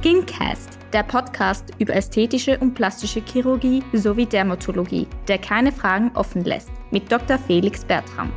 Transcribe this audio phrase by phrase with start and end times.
[0.00, 6.70] Skincast, der Podcast über ästhetische und plastische Chirurgie sowie Dermatologie, der keine Fragen offen lässt,
[6.92, 7.36] mit Dr.
[7.36, 8.32] Felix Bertram.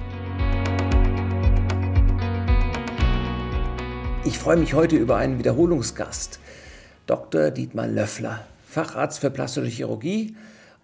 [4.23, 6.39] Ich freue mich heute über einen Wiederholungsgast,
[7.05, 7.51] Dr.
[7.51, 10.35] Dietmar Löffler, Facharzt für plastische Chirurgie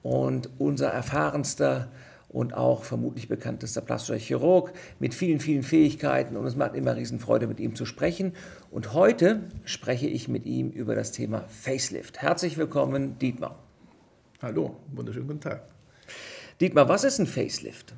[0.03, 1.87] und unser erfahrenster
[2.37, 7.47] und auch vermutlich bekanntester plastischer Chirurg mit vielen, vielen Fähigkeiten und es macht immer Riesenfreude,
[7.47, 8.33] mit ihm zu sprechen.
[8.69, 12.21] Und heute spreche ich mit ihm über das Thema Facelift.
[12.21, 13.57] Herzlich willkommen, Dietmar.
[14.39, 15.63] Hallo, wunderschönen guten Tag.
[16.61, 17.95] Dietmar, was ist ein Facelift?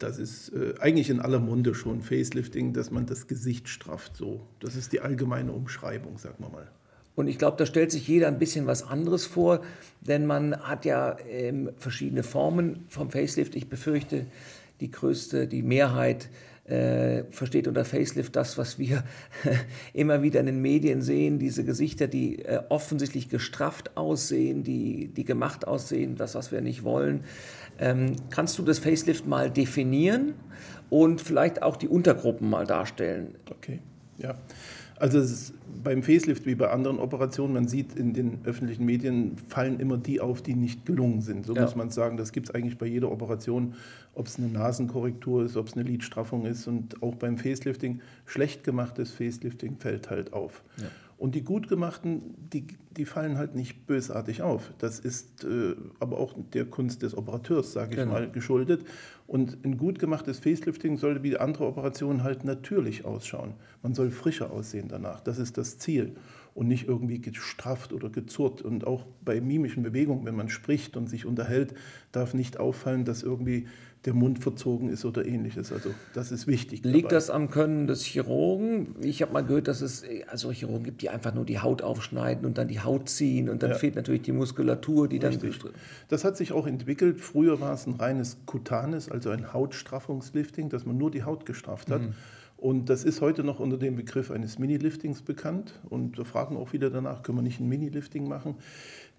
[0.00, 4.16] Das ist äh, eigentlich in aller Munde schon Facelifting, dass man das Gesicht strafft.
[4.16, 6.68] So, das ist die allgemeine Umschreibung, sagen wir mal.
[7.18, 9.62] Und ich glaube, da stellt sich jeder ein bisschen was anderes vor,
[10.00, 13.56] denn man hat ja ähm, verschiedene Formen vom Facelift.
[13.56, 14.26] Ich befürchte,
[14.78, 16.28] die größte, die Mehrheit
[16.66, 19.02] äh, versteht unter Facelift das, was wir
[19.94, 25.24] immer wieder in den Medien sehen, diese Gesichter, die äh, offensichtlich gestrafft aussehen, die, die
[25.24, 27.24] gemacht aussehen, das, was wir nicht wollen.
[27.80, 30.34] Ähm, kannst du das Facelift mal definieren
[30.88, 33.34] und vielleicht auch die Untergruppen mal darstellen?
[33.50, 33.80] Okay,
[34.18, 34.36] ja.
[35.00, 39.96] Also beim Facelift wie bei anderen Operationen, man sieht in den öffentlichen Medien, fallen immer
[39.96, 41.46] die auf, die nicht gelungen sind.
[41.46, 41.62] So ja.
[41.62, 43.74] muss man sagen, das gibt es eigentlich bei jeder Operation,
[44.14, 48.64] ob es eine Nasenkorrektur ist, ob es eine Lidstraffung ist und auch beim Facelifting, schlecht
[48.64, 50.62] gemachtes Facelifting fällt halt auf.
[50.78, 50.86] Ja.
[51.18, 52.64] Und die gut gemachten, die,
[52.96, 54.72] die fallen halt nicht bösartig auf.
[54.78, 58.12] Das ist äh, aber auch der Kunst des Operateurs, sage ich genau.
[58.12, 58.84] mal, geschuldet.
[59.26, 63.54] Und ein gut gemachtes Facelifting sollte wie andere Operationen halt natürlich ausschauen.
[63.82, 65.20] Man soll frischer aussehen danach.
[65.20, 66.14] Das ist das Ziel.
[66.58, 68.62] Und nicht irgendwie gestrafft oder gezurrt.
[68.62, 71.72] Und auch bei mimischen Bewegungen, wenn man spricht und sich unterhält,
[72.10, 73.68] darf nicht auffallen, dass irgendwie
[74.04, 75.72] der Mund verzogen ist oder ähnliches.
[75.72, 76.84] Also das ist wichtig.
[76.84, 77.14] Liegt dabei.
[77.14, 78.96] das am Können des Chirurgen?
[79.00, 82.44] Ich habe mal gehört, dass es also Chirurgen gibt, die einfach nur die Haut aufschneiden
[82.44, 83.76] und dann die Haut ziehen und dann ja.
[83.76, 85.60] fehlt natürlich die Muskulatur, die Richtig.
[85.60, 85.72] dann...
[86.08, 87.20] Das hat sich auch entwickelt.
[87.20, 91.90] Früher war es ein reines Kutanes, also ein Hautstraffungslifting, dass man nur die Haut gestrafft
[91.90, 92.02] hat.
[92.02, 92.14] Mhm.
[92.58, 95.78] Und das ist heute noch unter dem Begriff eines Mini-Liftings bekannt.
[95.88, 98.56] Und wir fragen auch wieder danach, können wir nicht ein Mini-Lifting machen?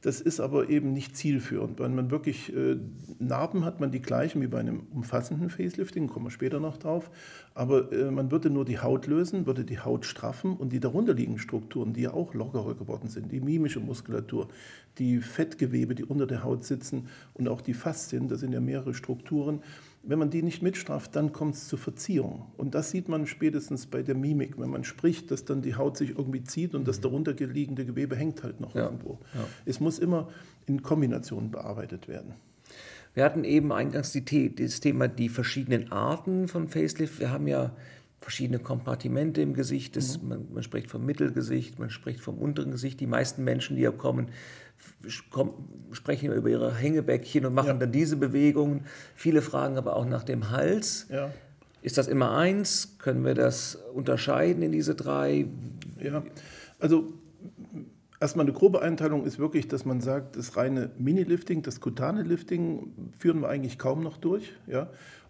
[0.01, 1.79] Das ist aber eben nicht zielführend.
[1.79, 2.75] Wenn man wirklich äh,
[3.17, 7.09] Narben hat, man die gleichen wie bei einem umfassenden Facelifting, kommen wir später noch drauf.
[7.53, 11.39] Aber äh, man würde nur die Haut lösen, würde die Haut straffen und die darunterliegenden
[11.39, 14.49] Strukturen, die ja auch lockerer geworden sind, die mimische Muskulatur,
[14.97, 18.93] die Fettgewebe, die unter der Haut sitzen und auch die Faszien, das sind ja mehrere
[18.93, 19.61] Strukturen,
[20.03, 22.47] wenn man die nicht mitstraft, dann kommt es zur Verziehung.
[22.57, 25.97] Und das sieht man spätestens bei der Mimik, wenn man spricht, dass dann die Haut
[25.97, 27.03] sich irgendwie zieht und das mhm.
[27.03, 28.85] darunter liegende Gewebe hängt halt noch ja.
[28.85, 29.19] irgendwo.
[29.33, 29.45] Ja.
[29.65, 30.29] Es muss immer
[30.65, 32.33] in Kombination bearbeitet werden.
[33.13, 37.19] Wir hatten eben eingangs die, das Thema die verschiedenen Arten von Facelift.
[37.19, 37.75] Wir haben ja
[38.21, 39.95] verschiedene Kompartimente im Gesicht.
[39.95, 40.29] Das, mhm.
[40.29, 42.99] man, man, spricht vom Mittelgesicht, man spricht vom unteren Gesicht.
[42.99, 44.27] Die meisten Menschen, die ja kommen,
[45.91, 47.73] sprechen über ihre Hängebäckchen und machen ja.
[47.73, 48.85] dann diese Bewegungen.
[49.15, 51.07] Viele fragen aber auch nach dem Hals.
[51.09, 51.31] Ja.
[51.81, 52.97] Ist das immer eins?
[52.99, 55.45] Können wir das unterscheiden in diese drei?
[56.01, 56.23] Ja,
[56.79, 57.13] also
[58.19, 63.11] erstmal eine grobe Einteilung ist wirklich, dass man sagt, das reine Mini-Lifting, das kutane Lifting
[63.17, 64.53] führen wir eigentlich kaum noch durch.
[64.67, 64.89] Ja?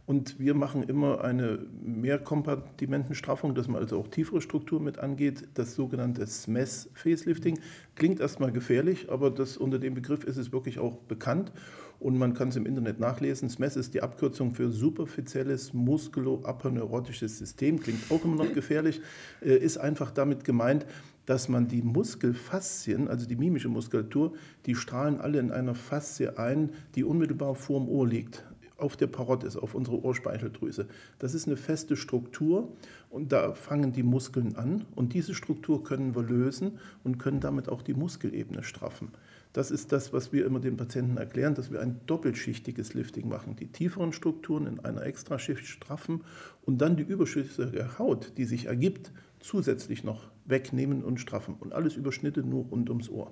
[0.10, 5.48] Und wir machen immer eine Mehrkompartimentenstraffung, dass man also auch tiefere Strukturen mit angeht.
[5.54, 7.60] Das sogenannte SMES Facelifting
[7.94, 11.52] klingt erstmal gefährlich, aber das, unter dem Begriff ist es wirklich auch bekannt
[12.00, 13.50] und man kann es im Internet nachlesen.
[13.50, 17.80] SMES ist die Abkürzung für superfizielles muskuloaperneurotisches System.
[17.80, 19.02] Klingt auch immer noch gefährlich,
[19.46, 20.88] äh, ist einfach damit gemeint,
[21.28, 24.34] dass man die Muskelfaszien, also die mimische Muskulatur,
[24.66, 28.44] die strahlen alle in einer Faszie ein, die unmittelbar vor dem Ohr liegt
[28.80, 30.88] auf der Parodis, auf unsere Ohrspeicheldrüse.
[31.20, 32.72] Das ist eine feste Struktur
[33.10, 37.70] und da fangen die Muskeln an und diese Struktur können wir lösen und können damit
[37.70, 39.10] auch die Muskelebene straffen.
[39.54, 43.56] Das ist das, was wir immer den Patienten erklären, dass wir ein doppelschichtiges Lifting machen.
[43.56, 46.22] Die tieferen Strukturen in einer Extraschicht straffen
[46.66, 51.56] und dann die überschüssige Haut, die sich ergibt, zusätzlich noch wegnehmen und straffen.
[51.60, 53.32] Und alles Überschnitte nur rund ums Ohr.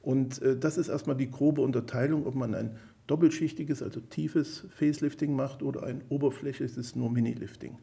[0.00, 5.34] Und äh, das ist erstmal die grobe Unterteilung, ob man ein doppelschichtiges, also tiefes Facelifting
[5.34, 7.78] macht oder ein oberflächliches nur Mini-Lifting.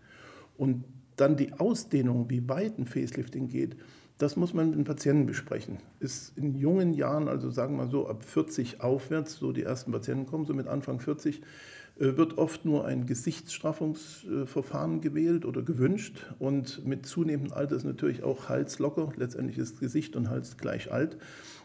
[0.58, 0.84] Und
[1.16, 3.76] dann die Ausdehnung, wie weit ein Facelifting geht,
[4.18, 5.80] das muss man mit den Patienten besprechen.
[6.00, 9.92] Ist in jungen Jahren, also sagen wir mal so ab 40 aufwärts, so die ersten
[9.92, 11.42] Patienten kommen, so mit Anfang 40,
[12.00, 18.24] äh, wird oft nur ein Gesichtsstraffungsverfahren gewählt oder gewünscht und mit zunehmendem Alter ist natürlich
[18.24, 19.12] auch Hals locker.
[19.16, 21.18] Letztendlich ist Gesicht und Hals gleich alt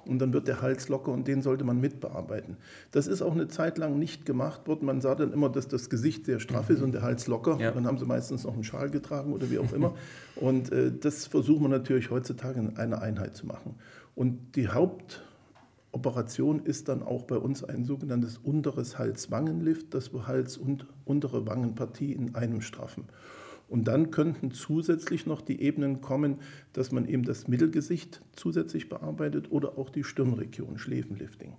[0.07, 2.57] und dann wird der Hals locker und den sollte man mitbearbeiten.
[2.93, 4.87] Das ist auch eine Zeit lang nicht gemacht worden.
[4.87, 7.59] Man sah dann immer, dass das Gesicht sehr straff ist und der Hals locker.
[7.61, 7.71] Ja.
[7.71, 9.95] Dann haben sie meistens noch einen Schal getragen oder wie auch immer.
[10.37, 13.75] und äh, das versuchen wir natürlich heutzutage in einer Einheit zu machen.
[14.15, 20.57] Und die Hauptoperation ist dann auch bei uns ein sogenanntes unteres Hals-Wangenlift, dass wir Hals
[20.57, 23.05] und untere Wangenpartie in einem straffen.
[23.69, 26.39] Und dann könnten zusätzlich noch die Ebenen kommen,
[26.73, 31.55] dass man eben das Mittelgesicht zusätzlich bearbeitet oder auch die Stirnregion, Schläfenlifting.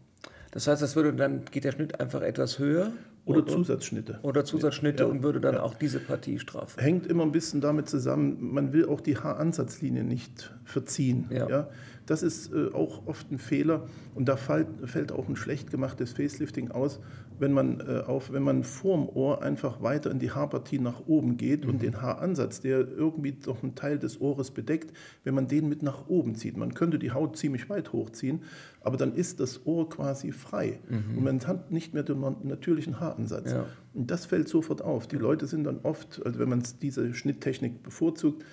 [0.52, 2.94] Das heißt, das würde dann geht der Schnitt einfach etwas höher?
[3.28, 4.20] Oder, Zusatzschnitte.
[4.24, 5.64] Oder Zusatzschnitte ja, und würde dann ja.
[5.64, 6.80] auch diese Partie strafen.
[6.80, 11.26] Hängt immer ein bisschen damit zusammen, man will auch die Haaransatzlinie nicht verziehen.
[11.30, 11.50] Ja.
[11.50, 11.70] ja?
[12.08, 13.86] Das ist äh, auch oft ein Fehler
[14.16, 17.02] und da fällt, fällt auch ein schlecht gemachtes Facelifting aus,
[17.38, 21.36] wenn man, äh, auf, wenn man vorm Ohr einfach weiter in die Haarpartie nach oben
[21.36, 21.72] geht mhm.
[21.72, 24.94] und den Haaransatz, der irgendwie noch einen Teil des Ohres bedeckt,
[25.26, 26.56] wenn man den mit nach oben zieht.
[26.56, 28.42] Man könnte die Haut ziemlich weit hochziehen,
[28.88, 31.18] aber dann ist das Ohr quasi frei mhm.
[31.18, 33.52] und man hat nicht mehr den natürlichen Haaransatz.
[33.52, 33.66] Ja.
[33.94, 35.08] Und das fällt sofort auf.
[35.08, 38.46] Die Leute sind dann oft, also wenn man diese Schnitttechnik bevorzugt,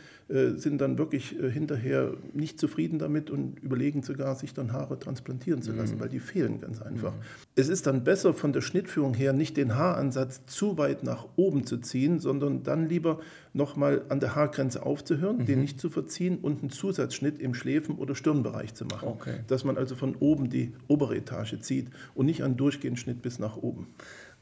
[0.56, 5.60] sind dann wirklich äh, hinterher nicht zufrieden damit und überlegen sogar, sich dann Haare transplantieren
[5.60, 6.00] zu lassen, mhm.
[6.00, 7.12] weil die fehlen ganz einfach.
[7.12, 7.20] Mhm.
[7.56, 11.66] Es ist dann besser von der Schnittführung her nicht den Haaransatz zu weit nach oben
[11.66, 13.20] zu ziehen, sondern dann lieber
[13.52, 15.46] nochmal an der Haargrenze aufzuhören, mhm.
[15.46, 19.08] den nicht zu verziehen und einen Zusatzschnitt im Schläfen- oder Stirnbereich zu machen.
[19.08, 19.40] Okay.
[19.46, 23.38] Dass man also von oben die obere Etage zieht und nicht einen durchgehenden Schnitt bis
[23.38, 23.88] nach oben.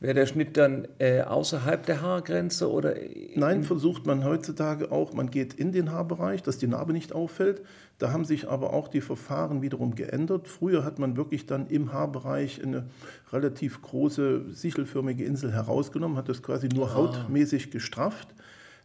[0.02, 2.96] Wäre der Schnitt dann äh, außerhalb der Haargrenze oder?
[3.37, 5.12] Nein, versucht man heutzutage auch.
[5.12, 7.62] Man geht in den Haarbereich, dass die Narbe nicht auffällt.
[7.99, 10.49] Da haben sich aber auch die Verfahren wiederum geändert.
[10.49, 12.87] Früher hat man wirklich dann im Haarbereich eine
[13.32, 16.94] relativ große sichelförmige Insel herausgenommen, hat das quasi nur ah.
[16.94, 18.26] hautmäßig gestrafft.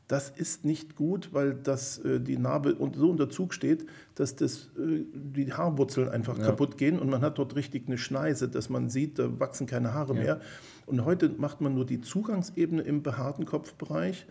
[0.07, 4.69] Das ist nicht gut, weil das, äh, die Narbe so unter Zug steht, dass das,
[4.77, 6.45] äh, die Haarwurzeln einfach ja.
[6.45, 9.93] kaputt gehen und man hat dort richtig eine Schneise, dass man sieht, da wachsen keine
[9.93, 10.21] Haare ja.
[10.21, 10.41] mehr.
[10.85, 14.25] Und heute macht man nur die Zugangsebene im behaarten Kopfbereich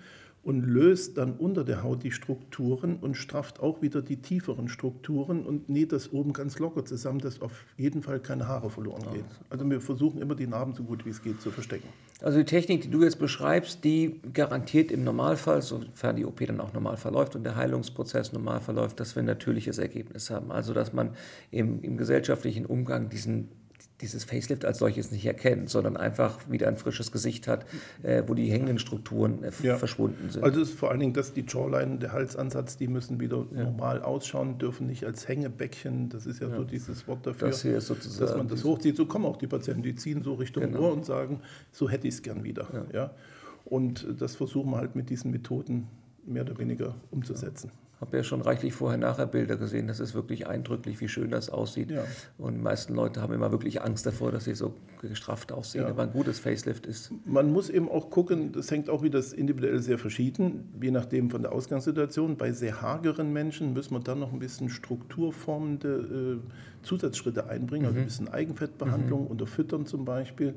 [0.47, 5.45] und löst dann unter der Haut die Strukturen und strafft auch wieder die tieferen Strukturen
[5.45, 9.25] und näht das oben ganz locker zusammen, dass auf jeden Fall keine Haare verloren gehen.
[9.51, 11.89] Also wir versuchen immer die Narben so gut wie es geht zu verstecken.
[12.23, 16.61] Also die Technik, die du jetzt beschreibst, die garantiert im Normalfall, sofern die OP dann
[16.61, 20.53] auch normal verläuft und der Heilungsprozess normal verläuft, dass wir ein natürliches Ergebnis haben.
[20.53, 21.11] Also dass man
[21.51, 23.49] im, im gesellschaftlichen Umgang diesen
[24.01, 27.65] dieses Facelift als solches nicht erkennt, sondern einfach wieder ein frisches Gesicht hat,
[28.03, 29.77] äh, wo die hängenden Strukturen äh, ja.
[29.77, 30.45] verschwunden sind.
[30.45, 33.65] Also ist vor allen Dingen, dass die Jawline, der Halsansatz, die müssen wieder ja.
[33.65, 36.57] normal ausschauen, dürfen nicht als Hängebäckchen, das ist ja, ja.
[36.57, 38.97] so dieses Wort dafür, das dass man das hochzieht.
[38.97, 40.81] So kommen auch die Patienten, die ziehen so Richtung genau.
[40.81, 41.41] Ohr und sagen,
[41.73, 42.87] so hätte ich es gern wieder.
[42.93, 43.13] Ja.
[43.65, 45.89] Und das versuchen wir halt mit diesen Methoden
[46.25, 47.71] mehr oder weniger umzusetzen
[48.01, 49.89] habe ja schon reichlich vorher-nachher Bilder gesehen.
[49.89, 51.91] Das ist wirklich eindrücklich, wie schön das aussieht.
[51.91, 52.05] Ja.
[52.37, 55.85] Und die meisten Leute haben immer wirklich Angst davor, dass sie so gestrafft aussehen.
[55.85, 55.91] Ja.
[55.91, 57.11] Aber ein gutes Facelift ist.
[57.25, 61.41] Man muss eben auch gucken, das hängt auch wieder individuell sehr verschieden, je nachdem von
[61.41, 62.37] der Ausgangssituation.
[62.37, 67.99] Bei sehr hageren Menschen müssen wir dann noch ein bisschen strukturformende äh, Zusatzschritte einbringen, also
[67.99, 68.05] mhm.
[68.05, 69.29] also ein bisschen Eigenfettbehandlung, mhm.
[69.29, 70.55] unterfüttern zum Beispiel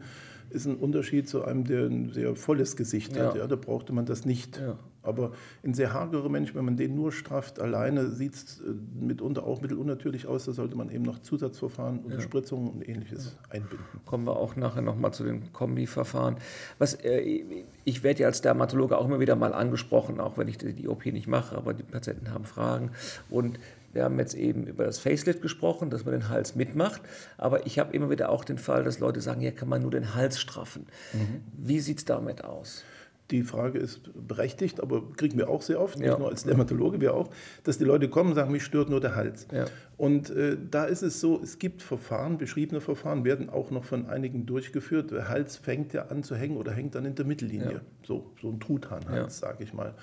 [0.50, 3.28] ist ein Unterschied zu einem, der ein sehr volles Gesicht ja.
[3.28, 3.36] hat.
[3.36, 4.58] Ja, da brauchte man das nicht.
[4.58, 4.78] Ja.
[5.02, 5.32] Aber
[5.64, 9.62] ein sehr hagerer Mensch, wenn man den nur strafft alleine, sieht es äh, mitunter auch
[9.62, 10.46] mittelunnatürlich aus.
[10.46, 13.86] Da sollte man eben noch Zusatzverfahren, Unterspritzungen und ähnliches einbinden.
[14.06, 16.36] Kommen wir auch nachher nochmal zu den Kombiverfahren.
[16.80, 17.44] Was, äh,
[17.86, 21.06] ich werde ja als Dermatologe auch immer wieder mal angesprochen, auch wenn ich die OP
[21.06, 22.92] nicht mache, aber die Patienten haben Fragen.
[23.30, 23.58] Und
[23.94, 27.02] wir haben jetzt eben über das Facelift gesprochen, dass man den Hals mitmacht.
[27.38, 29.92] Aber ich habe immer wieder auch den Fall, dass Leute sagen, ja, kann man nur
[29.92, 30.86] den Hals straffen.
[31.14, 31.42] Mhm.
[31.58, 32.84] Wie sieht es damit aus?
[33.32, 36.18] Die Frage ist berechtigt, aber kriegen wir auch sehr oft, nicht ja.
[36.18, 37.30] nur als Dermatologe, wir auch,
[37.64, 39.46] dass die Leute kommen und sagen, mich stört nur der Hals.
[39.54, 39.66] Ja.
[39.98, 44.08] Und äh, da ist es so, es gibt Verfahren, beschriebene Verfahren werden auch noch von
[44.08, 45.12] einigen durchgeführt.
[45.12, 47.74] Der Hals fängt ja an zu hängen oder hängt dann in der Mittellinie.
[47.74, 47.82] Ja.
[48.04, 49.94] So, so ein Truthahnhals, sage ich mal.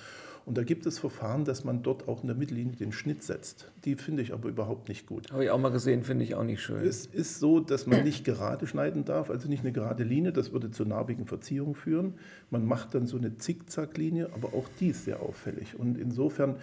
[0.46, 3.72] Und da gibt es Verfahren, dass man dort auch in der Mittellinie den Schnitt setzt.
[3.84, 5.32] Die finde ich aber überhaupt nicht gut.
[5.32, 6.86] Habe ich auch mal gesehen, finde ich auch nicht schön.
[6.86, 10.52] Es ist so, dass man nicht gerade schneiden darf, also nicht eine gerade Linie, das
[10.52, 12.14] würde zu narbigen Verziehungen führen.
[12.50, 15.76] Man macht dann so eine Zickzacklinie, aber auch die ist sehr auffällig.
[15.76, 16.54] Und insofern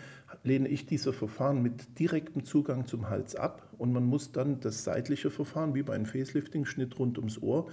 [0.43, 4.85] lehne ich diese Verfahren mit direktem Zugang zum Hals ab und man muss dann das
[4.85, 7.67] seitliche Verfahren, wie bei einem Facelifting, Schnitt rund ums Ohr,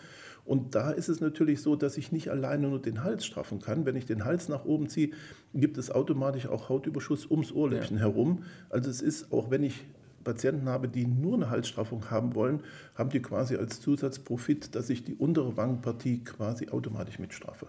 [0.50, 3.86] und da ist es natürlich so, dass ich nicht alleine nur den Hals straffen kann.
[3.86, 5.10] Wenn ich den Hals nach oben ziehe,
[5.54, 8.02] gibt es automatisch auch Hautüberschuss ums Ohrläppchen ja.
[8.02, 8.42] herum.
[8.68, 9.84] Also es ist, auch wenn ich
[10.24, 12.64] Patienten habe, die nur eine Halsstraffung haben wollen,
[12.96, 17.68] haben die quasi als Zusatzprofit, dass ich die untere Wangenpartie quasi automatisch mitstraffe.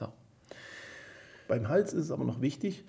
[0.00, 0.14] Ja.
[1.46, 2.86] Beim Hals ist es aber noch wichtig,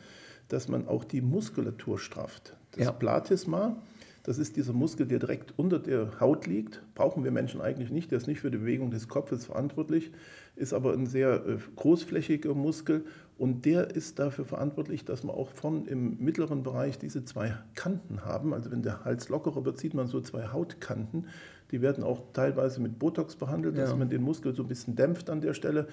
[0.48, 2.56] dass man auch die Muskulatur strafft.
[2.72, 2.94] Das ja.
[2.94, 3.76] Platysma,
[4.24, 6.82] das ist dieser Muskel, der direkt unter der Haut liegt.
[6.96, 8.10] Brauchen wir Menschen eigentlich nicht.
[8.10, 10.12] Der ist nicht für die Bewegung des Kopfes verantwortlich,
[10.56, 13.04] ist aber ein sehr äh, großflächiger Muskel
[13.38, 18.24] und der ist dafür verantwortlich, dass wir auch von im mittleren Bereich diese zwei Kanten
[18.24, 18.54] haben.
[18.54, 21.28] Also wenn der Hals lockerer wird, sieht man so zwei Hautkanten.
[21.74, 23.96] Die werden auch teilweise mit Botox behandelt, dass ja.
[23.96, 25.88] man den Muskel so ein bisschen dämpft an der Stelle.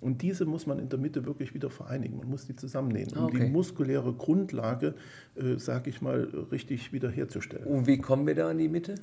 [0.00, 2.16] Und diese muss man in der Mitte wirklich wieder vereinigen.
[2.16, 3.40] Man muss die zusammennähen, um okay.
[3.40, 4.94] die muskuläre Grundlage,
[5.34, 7.66] äh, sage ich mal, richtig wiederherzustellen.
[7.66, 8.94] Und wie kommen wir da in die Mitte?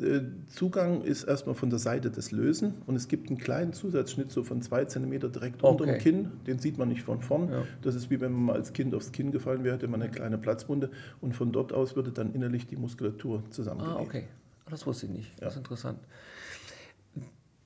[0.00, 4.30] Äh, Zugang ist erstmal von der Seite des Lösen und es gibt einen kleinen Zusatzschnitt
[4.30, 5.70] so von zwei Zentimeter direkt okay.
[5.70, 6.28] unter dem Kinn.
[6.46, 7.50] Den sieht man nicht von vorn.
[7.50, 7.64] Ja.
[7.82, 10.10] Das ist wie wenn man mal als Kind aufs Kinn gefallen wäre, hätte man eine
[10.10, 10.90] kleine Platzwunde
[11.20, 13.98] und von dort aus würde dann innerlich die Muskulatur zusammengelegt.
[13.98, 14.24] Ah, okay.
[14.70, 15.32] Das wusste ich nicht.
[15.40, 15.98] Das ist interessant.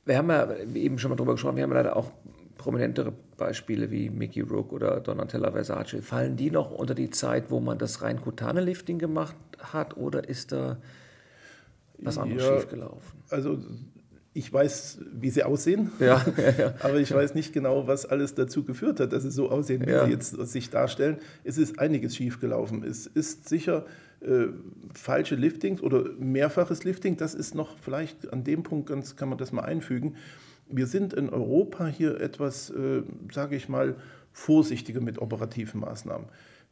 [0.05, 2.11] Wir haben ja eben schon mal drüber gesprochen, wir haben leider auch
[2.57, 6.03] prominentere Beispiele wie Mickey Rook oder Donatella Versace.
[6.03, 10.29] Fallen die noch unter die Zeit, wo man das rein kutane Lifting gemacht hat oder
[10.29, 10.79] ist da
[11.99, 13.23] was anderes ja, schiefgelaufen?
[13.31, 13.59] Also
[14.33, 16.25] ich weiß, wie sie aussehen, ja,
[16.59, 19.83] ja, aber ich weiß nicht genau, was alles dazu geführt hat, dass sie so aussehen,
[19.87, 21.19] wie sie jetzt sich darstellen.
[21.45, 22.85] Es ist einiges schiefgelaufen.
[22.85, 23.87] Es ist sicher
[24.21, 24.49] äh,
[24.93, 27.17] falsche Liftings oder mehrfaches Lifting.
[27.17, 30.17] Das ist noch vielleicht an dem Punkt ganz, kann man das mal einfügen.
[30.69, 33.97] Wir sind in Europa hier etwas, äh, sage ich mal,
[34.33, 36.29] vorsichtiger mit operativen Maßnahmen.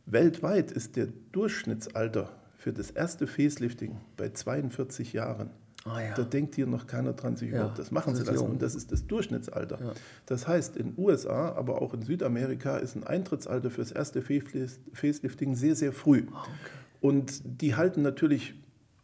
[0.06, 5.50] Weltweit ist der Durchschnittsalter für das erste Facelifting bei 42 Jahren.
[5.86, 6.14] Oh ja.
[6.14, 8.36] Da denkt hier noch keiner dran, sich ja, überhaupt das machen zu lassen.
[8.36, 8.50] Jung.
[8.50, 9.78] Und das ist das Durchschnittsalter.
[9.80, 9.92] Ja.
[10.26, 14.22] Das heißt, in den USA, aber auch in Südamerika ist ein Eintrittsalter für das erste
[14.22, 16.26] Facelifting sehr, sehr früh.
[16.30, 16.77] Oh, okay.
[17.00, 18.54] Und die halten natürlich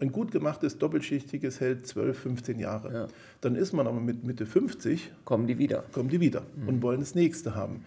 [0.01, 2.93] ein gut gemachtes doppelschichtiges hält 12, 15 Jahre.
[2.93, 3.09] Ja.
[3.41, 5.13] Dann ist man aber mit Mitte 50.
[5.25, 5.85] Kommen die wieder.
[5.93, 6.69] Kommen die wieder mhm.
[6.69, 7.85] und wollen das nächste haben.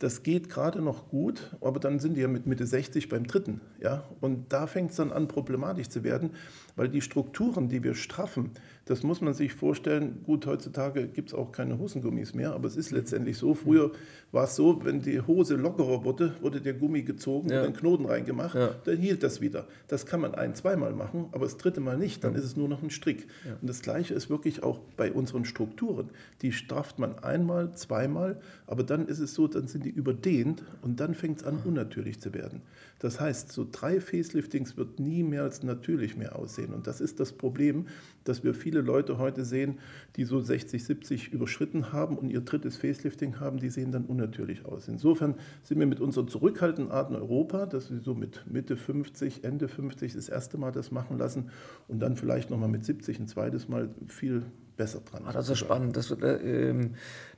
[0.00, 3.60] Das geht gerade noch gut, aber dann sind die ja mit Mitte 60 beim dritten.
[3.82, 4.04] Ja?
[4.22, 6.30] Und da fängt es dann an, problematisch zu werden,
[6.74, 8.52] weil die Strukturen, die wir straffen,
[8.90, 10.20] das muss man sich vorstellen.
[10.24, 13.54] Gut, heutzutage gibt es auch keine Hosengummis mehr, aber es ist letztendlich so.
[13.54, 13.92] Früher
[14.32, 17.60] war es so, wenn die Hose lockerer wurde, wurde der Gummi gezogen ja.
[17.60, 18.74] und einen Knoten reingemacht, ja.
[18.84, 19.68] dann hielt das wieder.
[19.86, 22.40] Das kann man ein-, zweimal machen, aber das dritte Mal nicht, dann ja.
[22.40, 23.28] ist es nur noch ein Strick.
[23.60, 26.10] Und das Gleiche ist wirklich auch bei unseren Strukturen.
[26.42, 30.98] Die strafft man einmal, zweimal, aber dann ist es so, dann sind die überdehnt und
[30.98, 32.62] dann fängt es an, unnatürlich zu werden.
[32.98, 36.74] Das heißt, so drei Faceliftings wird nie mehr als natürlich mehr aussehen.
[36.74, 37.86] Und das ist das Problem,
[38.24, 39.78] dass wir viele Leute heute sehen,
[40.16, 44.64] die so 60, 70 überschritten haben und ihr drittes Facelifting haben, die sehen dann unnatürlich
[44.64, 44.88] aus.
[44.88, 49.44] Insofern sind wir mit unserer zurückhaltenden Art in Europa, dass wir so mit Mitte 50,
[49.44, 51.50] Ende 50 das erste Mal das machen lassen
[51.88, 54.42] und dann vielleicht nochmal mit 70 ein zweites Mal viel
[54.80, 55.24] besser dran.
[55.26, 55.94] Ah, das ist spannend.
[55.94, 56.74] Das, äh,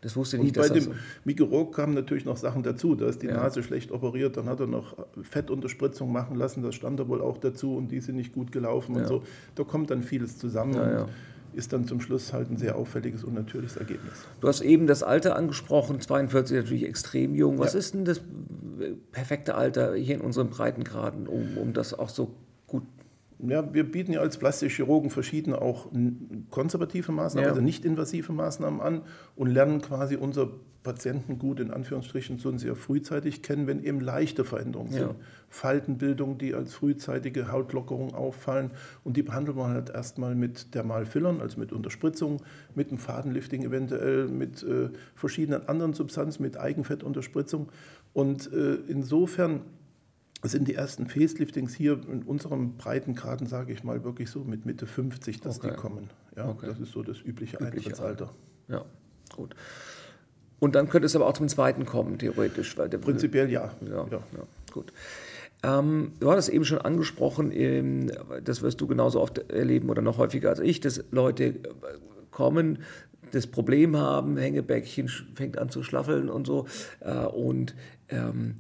[0.01, 0.57] das wusste ich nicht.
[0.57, 0.93] Und bei dem so
[1.25, 2.95] Miki Rock kamen natürlich noch Sachen dazu.
[2.95, 3.35] Da ist die ja.
[3.35, 6.63] Nase schlecht operiert, dann hat er noch Fettunterspritzung machen lassen.
[6.63, 9.03] Das stand da wohl auch dazu und die sind nicht gut gelaufen ja.
[9.03, 9.23] und so.
[9.57, 10.75] Da kommt dann vieles zusammen.
[10.75, 11.09] Ja,
[11.55, 14.13] ist dann zum Schluss halt ein sehr auffälliges und natürliches Ergebnis.
[14.41, 17.59] Du hast eben das Alter angesprochen, 42 natürlich extrem jung.
[17.59, 18.21] Was ist denn das
[19.13, 22.35] perfekte Alter hier in unseren Breitengraden, um, um das auch so
[22.67, 22.85] gut
[23.45, 25.89] ja, wir bieten ja als Plastikchirurgen verschiedene auch
[26.51, 27.51] konservative Maßnahmen, ja.
[27.51, 29.03] also nicht invasive Maßnahmen an
[29.35, 30.51] und lernen quasi unser
[30.83, 34.99] Patienten gut in Anführungsstrichen so sehr frühzeitig kennen, wenn eben leichte Veränderungen ja.
[34.99, 35.17] sind.
[35.49, 38.71] Faltenbildung, die als frühzeitige Hautlockerung auffallen
[39.05, 42.43] und die behandelt man halt erstmal mit Dermalfillern, also mit Unterspritzung,
[42.75, 47.69] mit einem Fadenlifting eventuell, mit äh, verschiedenen anderen Substanzen, mit Eigenfettunterspritzung
[48.13, 49.61] und äh, insofern
[50.43, 54.87] sind die ersten Faceliftings hier in unserem Breitengraden, sage ich mal, wirklich so mit Mitte
[54.87, 55.71] 50, dass okay.
[55.71, 56.11] die kommen.
[56.37, 56.67] Ja, okay.
[56.67, 58.31] Das ist so das übliche, übliche Eintrittsalter.
[58.69, 58.85] Ja,
[59.37, 59.55] gut.
[60.63, 62.79] Und dann könnte es aber auch zum zweiten kommen, theoretisch.
[62.79, 63.73] Weil der Prinzipiell ja.
[63.81, 64.11] Ja, ja.
[64.13, 64.93] ja gut.
[65.65, 68.13] Ähm, du hattest eben schon angesprochen, ähm,
[68.45, 71.55] das wirst du genauso oft erleben oder noch häufiger als ich, dass Leute äh,
[72.31, 72.79] kommen,
[73.33, 76.69] das Problem haben, Hängebäckchen fängt an zu schlaffeln und so
[77.01, 77.75] äh, und
[78.09, 78.55] ähm,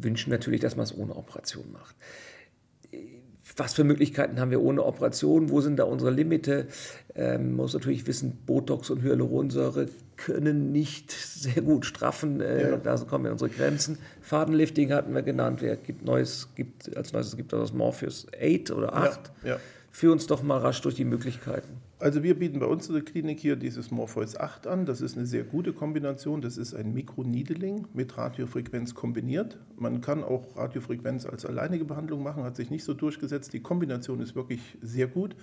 [0.00, 1.96] wünschen natürlich, dass man es ohne Operation macht.
[3.56, 5.50] Was für Möglichkeiten haben wir ohne Operation?
[5.50, 6.66] Wo sind da unsere Limite?
[7.14, 12.40] Ähm, man muss natürlich wissen, Botox und Hyaluronsäure können nicht sehr gut straffen.
[12.40, 12.76] Äh, ja.
[12.76, 13.98] Da kommen wir unsere Grenzen.
[14.20, 15.62] Fadenlifting hatten wir genannt.
[15.62, 19.32] Wer gibt Neues, gibt, als Neues gibt das Morpheus 8 oder 8.
[19.42, 19.50] Ja.
[19.50, 19.60] Ja.
[19.90, 21.80] Führ uns doch mal rasch durch die Möglichkeiten.
[22.00, 24.86] Also wir bieten bei uns in der Klinik hier dieses Morpheus 8 an.
[24.86, 26.40] Das ist eine sehr gute Kombination.
[26.40, 29.58] Das ist ein Mikroneedling mit Radiofrequenz kombiniert.
[29.76, 33.52] Man kann auch Radiofrequenz als alleinige Behandlung machen, hat sich nicht so durchgesetzt.
[33.52, 35.36] Die Kombination ist wirklich sehr gut.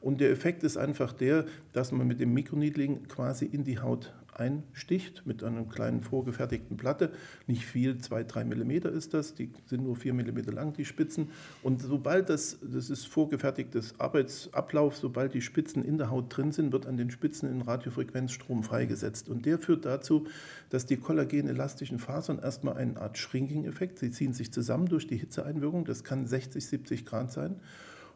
[0.00, 4.12] Und der Effekt ist einfach der, dass man mit dem Mikroneedling quasi in die Haut
[4.40, 7.12] einsticht mit einer kleinen vorgefertigten Platte.
[7.46, 11.28] Nicht viel, zwei, drei Millimeter ist das, die sind nur vier Millimeter lang, die Spitzen.
[11.62, 16.72] Und sobald das, das ist vorgefertigtes Arbeitsablauf, sobald die Spitzen in der Haut drin sind,
[16.72, 19.28] wird an den Spitzen ein Radiofrequenzstrom freigesetzt.
[19.28, 20.26] Und der führt dazu,
[20.70, 25.84] dass die kollagenelastischen Fasern erstmal eine Art Shrinking-Effekt, sie ziehen sich zusammen durch die Hitzeeinwirkung,
[25.84, 27.56] das kann 60, 70 Grad sein.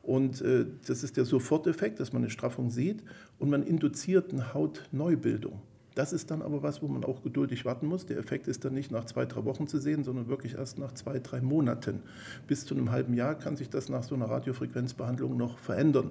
[0.04, 3.02] Und äh, das ist der Soforteffekt, dass man eine Straffung sieht
[3.38, 5.60] und man induziert eine Hautneubildung.
[5.94, 8.04] Das ist dann aber was, wo man auch geduldig warten muss.
[8.04, 10.92] Der Effekt ist dann nicht nach zwei, drei Wochen zu sehen, sondern wirklich erst nach
[10.92, 12.02] zwei, drei Monaten.
[12.48, 16.10] Bis zu einem halben Jahr kann sich das nach so einer Radiofrequenzbehandlung noch verändern.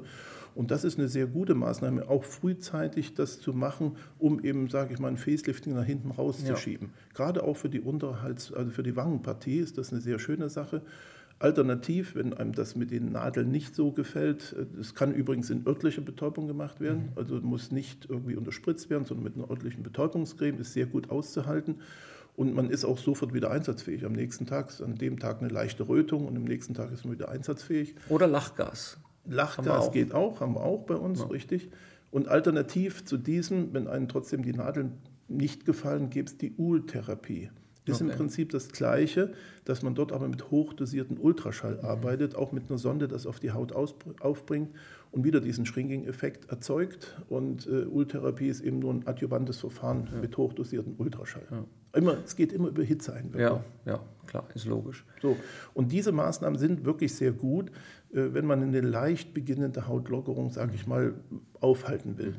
[0.56, 4.94] Und das ist eine sehr gute Maßnahme, auch frühzeitig das zu machen, um eben, sage
[4.94, 6.90] ich mal, ein Facelifting nach hinten rauszuschieben.
[6.90, 7.14] Ja.
[7.16, 10.82] Gerade auch für die Unterhals-, also für die Wangenpartie ist das eine sehr schöne Sache.
[11.44, 16.02] Alternativ, wenn einem das mit den Nadeln nicht so gefällt, es kann übrigens in örtlicher
[16.02, 17.18] Betäubung gemacht werden, mhm.
[17.18, 21.76] also muss nicht irgendwie unterspritzt werden, sondern mit einer örtlichen Betäubungscreme ist sehr gut auszuhalten.
[22.36, 24.06] Und man ist auch sofort wieder einsatzfähig.
[24.06, 27.06] Am nächsten Tag ist an dem Tag eine leichte Rötung und am nächsten Tag ist
[27.06, 27.94] man wieder einsatzfähig.
[28.10, 28.98] Oder Lachgas.
[29.26, 29.92] Lachgas auch.
[29.92, 31.26] geht auch, haben wir auch bei uns, ja.
[31.28, 31.70] richtig.
[32.10, 34.94] Und alternativ zu diesem, wenn einem trotzdem die Nadeln
[35.28, 37.50] nicht gefallen, gibt es die Uhl-Therapie.
[37.86, 38.12] Ist okay.
[38.12, 39.34] im Prinzip das Gleiche,
[39.66, 41.86] dass man dort aber mit hochdosierten Ultraschall mhm.
[41.86, 44.70] arbeitet, auch mit einer Sonde das auf die Haut aufbringt
[45.12, 47.22] und wieder diesen Shrinking-Effekt erzeugt.
[47.28, 50.20] Und äh, Ultherapie ist eben nur ein adjuvantes Verfahren ja.
[50.20, 51.46] mit hochdosierten Ultraschall.
[51.52, 51.66] Ja.
[51.96, 53.64] Immer, es geht immer über Hitzeeinwirkung.
[53.86, 55.06] Ja, ja, klar, ist logisch.
[55.22, 55.38] So,
[55.76, 57.70] und diese Maßnahmen sind wirklich sehr gut,
[58.14, 61.14] äh, wenn man eine leicht beginnende Hautlockerung, sage ich mal,
[61.60, 62.32] aufhalten will.
[62.32, 62.38] Mhm.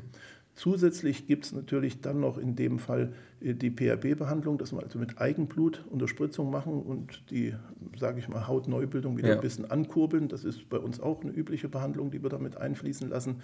[0.55, 4.97] Zusätzlich gibt es natürlich dann noch in dem Fall äh, die PRB-Behandlung, dass wir also
[4.97, 7.53] mit Eigenblut Unterspritzung machen und die,
[7.99, 9.35] sage ich mal, Hautneubildung wieder ja.
[9.35, 10.29] ein bisschen ankurbeln.
[10.29, 13.41] Das ist bei uns auch eine übliche Behandlung, die wir damit einfließen lassen.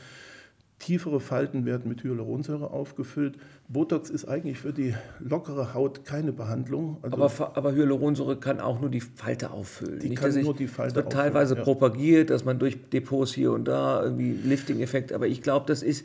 [0.79, 3.37] Tiefere Falten werden mit Hyaluronsäure aufgefüllt.
[3.67, 6.97] Botox ist eigentlich für die lockere Haut keine Behandlung.
[7.03, 9.99] Also aber, aber, Hyaluronsäure kann auch nur die Falte auffüllen.
[9.99, 11.05] Die Nicht, kann nur die Falte auffüllen.
[11.05, 11.61] wird teilweise ja.
[11.61, 16.03] propagiert, dass man durch Depots hier und da irgendwie Lifting-Effekt, aber ich glaube, das ist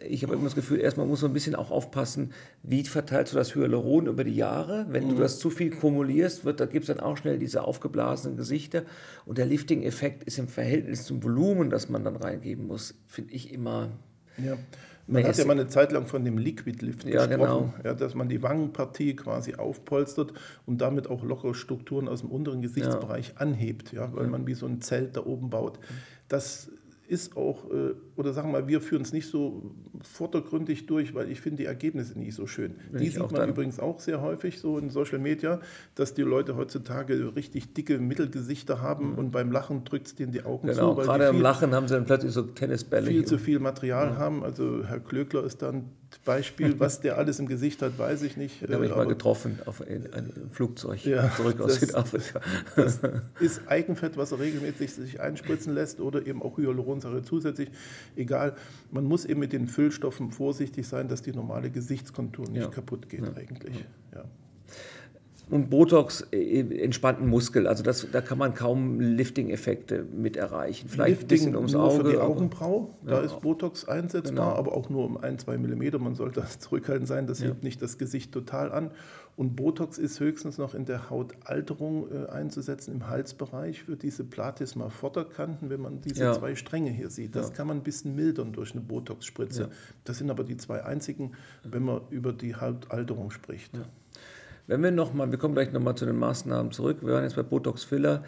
[0.00, 3.36] ich habe immer das Gefühl, erstmal muss man ein bisschen auch aufpassen, wie verteilst du
[3.36, 4.86] das Hyaluron über die Jahre.
[4.90, 5.10] Wenn mhm.
[5.10, 8.82] du das zu viel kumulierst, wird, da gibt es dann auch schnell diese aufgeblasenen Gesichter.
[9.26, 13.52] Und der Lifting-Effekt ist im Verhältnis zum Volumen, das man dann reingeben muss, finde ich
[13.52, 13.90] immer.
[14.42, 14.56] Ja.
[15.08, 17.84] Man hat ja mal eine Zeit lang von dem Liquid Lift ja, gesprochen, genau.
[17.84, 20.34] ja, dass man die Wangenpartie quasi aufpolstert
[20.66, 23.40] und damit auch lockere Strukturen aus dem unteren Gesichtsbereich ja.
[23.40, 25.78] anhebt, ja, weil man wie so ein Zelt da oben baut.
[26.28, 26.70] Das
[27.08, 31.30] ist auch, äh, oder sagen wir mal, wir führen es nicht so vordergründig durch, weil
[31.30, 32.74] ich finde die Ergebnisse nicht so schön.
[32.92, 35.60] Bin die sieht man übrigens auch sehr häufig so in Social Media,
[35.94, 39.18] dass die Leute heutzutage richtig dicke Mittelgesichter haben mhm.
[39.18, 40.96] und beim Lachen drückt es denen die Augen genau, zu.
[40.98, 43.06] Weil gerade im Lachen haben sie dann plötzlich so Tennisbälle.
[43.06, 44.18] Viel zu viel Material mhm.
[44.18, 44.44] haben.
[44.44, 45.86] Also Herr Klöckler ist dann
[46.24, 48.62] Beispiel, was der alles im Gesicht hat, weiß ich nicht.
[48.62, 52.40] Den habe ich mal getroffen auf einem Flugzeug ja, zurück aus das, Südafrika.
[52.76, 53.00] Das
[53.40, 57.70] ist Eigenfett, was er regelmäßig sich einspritzen lässt oder eben auch Hyaluronsäure zusätzlich.
[58.16, 58.56] Egal,
[58.90, 62.68] man muss eben mit den Füllstoffen vorsichtig sein, dass die normale Gesichtskontur nicht ja.
[62.68, 63.34] kaputt geht ja.
[63.36, 63.84] eigentlich.
[64.14, 64.24] Ja
[65.50, 67.66] und Botox äh, entspannten Muskel.
[67.66, 70.88] Also das, da kann man kaum Lifting-Effekte mit erreichen.
[70.88, 72.04] Vielleicht Lifting ein bisschen ums nur Auge.
[72.04, 73.20] Für die Augenbraue, da ja.
[73.20, 74.58] ist Botox einsetzbar, genau.
[74.58, 75.98] aber auch nur um ein, zwei Millimeter.
[75.98, 77.48] Man sollte zurückhaltend sein, das ja.
[77.48, 78.90] hebt nicht das Gesicht total an.
[79.36, 85.70] Und Botox ist höchstens noch in der Hautalterung äh, einzusetzen, im Halsbereich für diese Platysma-Vorderkanten,
[85.70, 86.32] wenn man diese ja.
[86.32, 87.36] zwei Stränge hier sieht.
[87.36, 89.70] Das kann man ein bisschen mildern durch eine Botox-Spritze.
[90.02, 93.70] Das sind aber die zwei einzigen, wenn man über die Hautalterung spricht.
[94.68, 96.98] Wenn wir nochmal, wir kommen gleich nochmal zu den Maßnahmen zurück.
[97.00, 98.22] Wir waren jetzt bei Botox Filler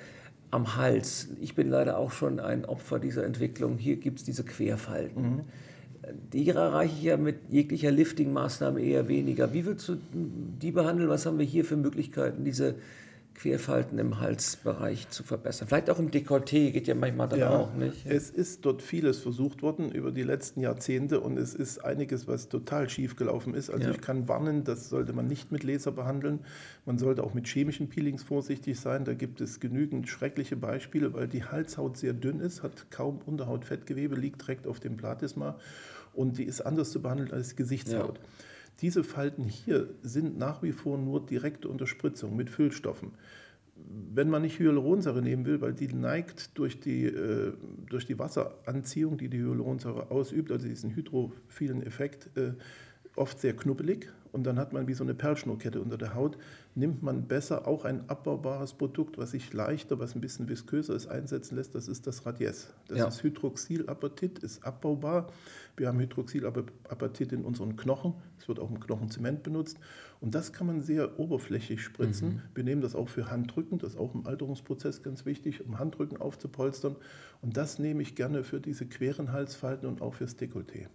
[0.50, 1.28] am Hals.
[1.38, 3.76] Ich bin leider auch schon ein Opfer dieser Entwicklung.
[3.76, 5.22] Hier gibt es diese Querfalten.
[5.22, 5.40] Mhm.
[6.32, 9.52] Die erreiche ich ja mit jeglicher Lifting-Maßnahme eher weniger.
[9.52, 11.10] Wie willst du die behandeln?
[11.10, 12.76] Was haben wir hier für Möglichkeiten, diese
[13.40, 15.66] Querfalten im Halsbereich zu verbessern.
[15.66, 18.04] Vielleicht auch im Dekolleté geht ja manchmal dann ja, auch nicht.
[18.04, 22.50] Es ist dort vieles versucht worden über die letzten Jahrzehnte und es ist einiges, was
[22.50, 23.70] total schief gelaufen ist.
[23.70, 23.92] Also ja.
[23.92, 26.40] ich kann warnen, das sollte man nicht mit Laser behandeln.
[26.84, 29.06] Man sollte auch mit chemischen Peelings vorsichtig sein.
[29.06, 34.16] Da gibt es genügend schreckliche Beispiele, weil die Halshaut sehr dünn ist, hat kaum Unterhautfettgewebe,
[34.16, 35.56] liegt direkt auf dem Platysma
[36.12, 38.18] und die ist anders zu behandeln als Gesichtshaut.
[38.18, 38.24] Ja.
[38.80, 43.12] Diese Falten hier sind nach wie vor nur direkte Unterspritzung mit Füllstoffen.
[44.12, 47.54] wenn man nicht Hyaluronsäure nehmen will, weil die neigt durch die, äh,
[47.88, 52.52] durch die Wasseranziehung, die die Hyaluronsäure ausübt, also diesen hydrophilen Effekt, äh,
[53.16, 56.38] oft sehr knubbelig und dann hat man wie so eine Perlschnurkette unter der Haut.
[56.74, 61.08] Nimmt man besser auch ein abbaubares Produkt, was sich leichter, was ein bisschen visköser ist,
[61.08, 62.72] einsetzen lässt, das ist das Radies.
[62.88, 63.08] Das ja.
[63.08, 65.28] ist Hydroxylapatit, ist abbaubar.
[65.76, 69.78] Wir haben Hydroxylapatit in unseren Knochen, es wird auch im Knochenzement benutzt
[70.20, 72.28] und das kann man sehr oberflächlich spritzen.
[72.28, 72.42] Mhm.
[72.54, 76.20] Wir nehmen das auch für Handrücken, das ist auch im Alterungsprozess ganz wichtig, um Handrücken
[76.20, 76.96] aufzupolstern
[77.40, 80.88] und das nehme ich gerne für diese queren Halsfalten und auch fürs Dekolleté.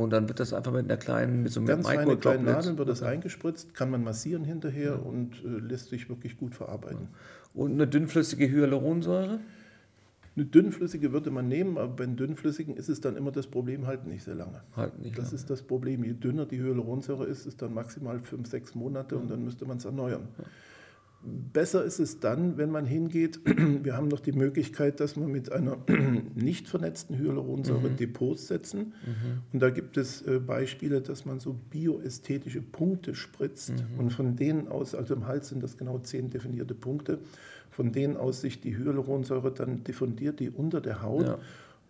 [0.00, 2.78] Und dann wird das einfach mit einer kleinen, mit so einem Ganz feine kleinen Nadeln
[2.78, 4.94] wird das eingespritzt, kann man massieren hinterher ja.
[4.94, 7.08] und äh, lässt sich wirklich gut verarbeiten.
[7.52, 9.40] Und eine dünnflüssige Hyaluronsäure?
[10.36, 14.06] Eine dünnflüssige würde man nehmen, aber bei dünnflüssigen ist es dann immer das Problem, halt
[14.06, 14.62] nicht sehr lange.
[14.74, 15.34] Halt nicht das lange.
[15.34, 16.02] ist das Problem.
[16.02, 19.20] Je dünner die Hyaluronsäure ist, ist dann maximal fünf, sechs Monate ja.
[19.20, 20.28] und dann müsste man es erneuern.
[20.38, 20.44] Ja.
[21.22, 25.52] Besser ist es dann, wenn man hingeht, wir haben noch die Möglichkeit, dass wir mit
[25.52, 25.76] einer
[26.34, 27.96] nicht vernetzten Hyaluronsäure mhm.
[27.96, 28.94] Depots setzen.
[29.04, 29.42] Mhm.
[29.52, 33.72] Und da gibt es äh, Beispiele, dass man so bioästhetische Punkte spritzt.
[33.72, 33.98] Mhm.
[33.98, 37.18] Und von denen aus, also im Hals sind das genau zehn definierte Punkte,
[37.70, 41.26] von denen aus sich die Hyaluronsäure dann diffundiert, die unter der Haut.
[41.26, 41.38] Ja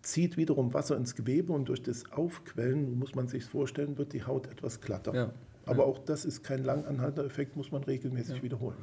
[0.03, 4.23] zieht wiederum Wasser ins Gewebe und durch das Aufquellen, muss man sich vorstellen, wird die
[4.23, 5.13] Haut etwas glatter.
[5.13, 5.31] Ja.
[5.71, 8.43] Aber auch das ist kein langanhaltender Effekt, muss man regelmäßig ja.
[8.43, 8.77] wiederholen.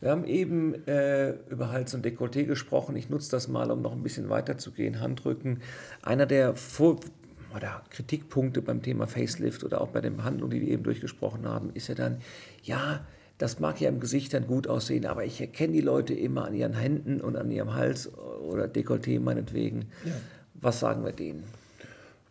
[0.00, 2.96] Wir haben eben äh, über Hals und Dekolleté gesprochen.
[2.96, 5.00] Ich nutze das mal, um noch ein bisschen weiter zu gehen.
[5.00, 5.60] Handrücken.
[6.02, 7.00] Einer der Vor
[7.54, 11.70] oder Kritikpunkte beim Thema Facelift oder auch bei den Behandlungen, die wir eben durchgesprochen haben,
[11.74, 12.18] ist ja dann,
[12.62, 13.06] ja,
[13.38, 16.54] das mag ja im Gesicht dann gut aussehen, aber ich erkenne die Leute immer an
[16.54, 19.86] ihren Händen und an ihrem Hals oder Dekolleté meinetwegen.
[20.04, 20.12] Ja.
[20.54, 21.44] Was sagen wir denen?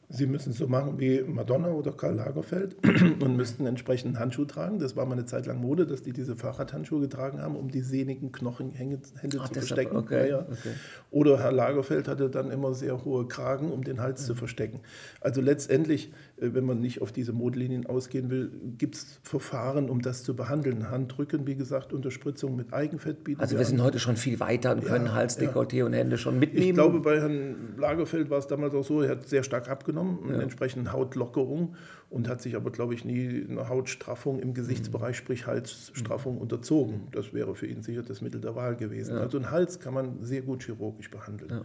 [0.10, 2.78] Sie müssen so machen wie Madonna oder Karl Lagerfeld
[3.20, 4.80] und müssten entsprechend Handschuh tragen.
[4.80, 7.82] Das war mal eine Zeit lang Mode, dass die diese Fahrradhandschuhe getragen haben, um die
[7.82, 9.18] sehnigen Knochenhände zu
[9.52, 9.98] verstecken.
[9.98, 10.40] Okay, ja, ja.
[10.44, 10.72] Okay.
[11.12, 14.28] Oder Herr Lagerfeld hatte dann immer sehr hohe Kragen, um den Hals ja.
[14.28, 14.80] zu verstecken.
[15.20, 20.24] Also letztendlich, wenn man nicht auf diese Modelinien ausgehen will, gibt es Verfahren, um das
[20.24, 20.90] zu behandeln.
[20.90, 23.42] Handrücken, wie gesagt, Unterspritzung mit Eigenfett bieten.
[23.42, 26.40] Also wir, wir sind heute schon viel weiter und können Hals, Dekolleté und Hände schon
[26.40, 26.68] mitnehmen.
[26.68, 29.98] Ich glaube, bei Herrn Lagerfeld war es damals auch so, er hat sehr stark abgenommen
[29.98, 30.42] genommen, ja.
[30.42, 31.76] entsprechend Hautlockerung
[32.10, 35.20] und hat sich aber, glaube ich, nie eine Hautstraffung im Gesichtsbereich, mhm.
[35.20, 36.42] sprich Halsstraffung, mhm.
[36.42, 37.08] unterzogen.
[37.12, 39.16] Das wäre für ihn sicher das Mittel der Wahl gewesen.
[39.16, 39.22] Ja.
[39.22, 41.52] Also einen Hals kann man sehr gut chirurgisch behandeln.
[41.52, 41.62] Ja.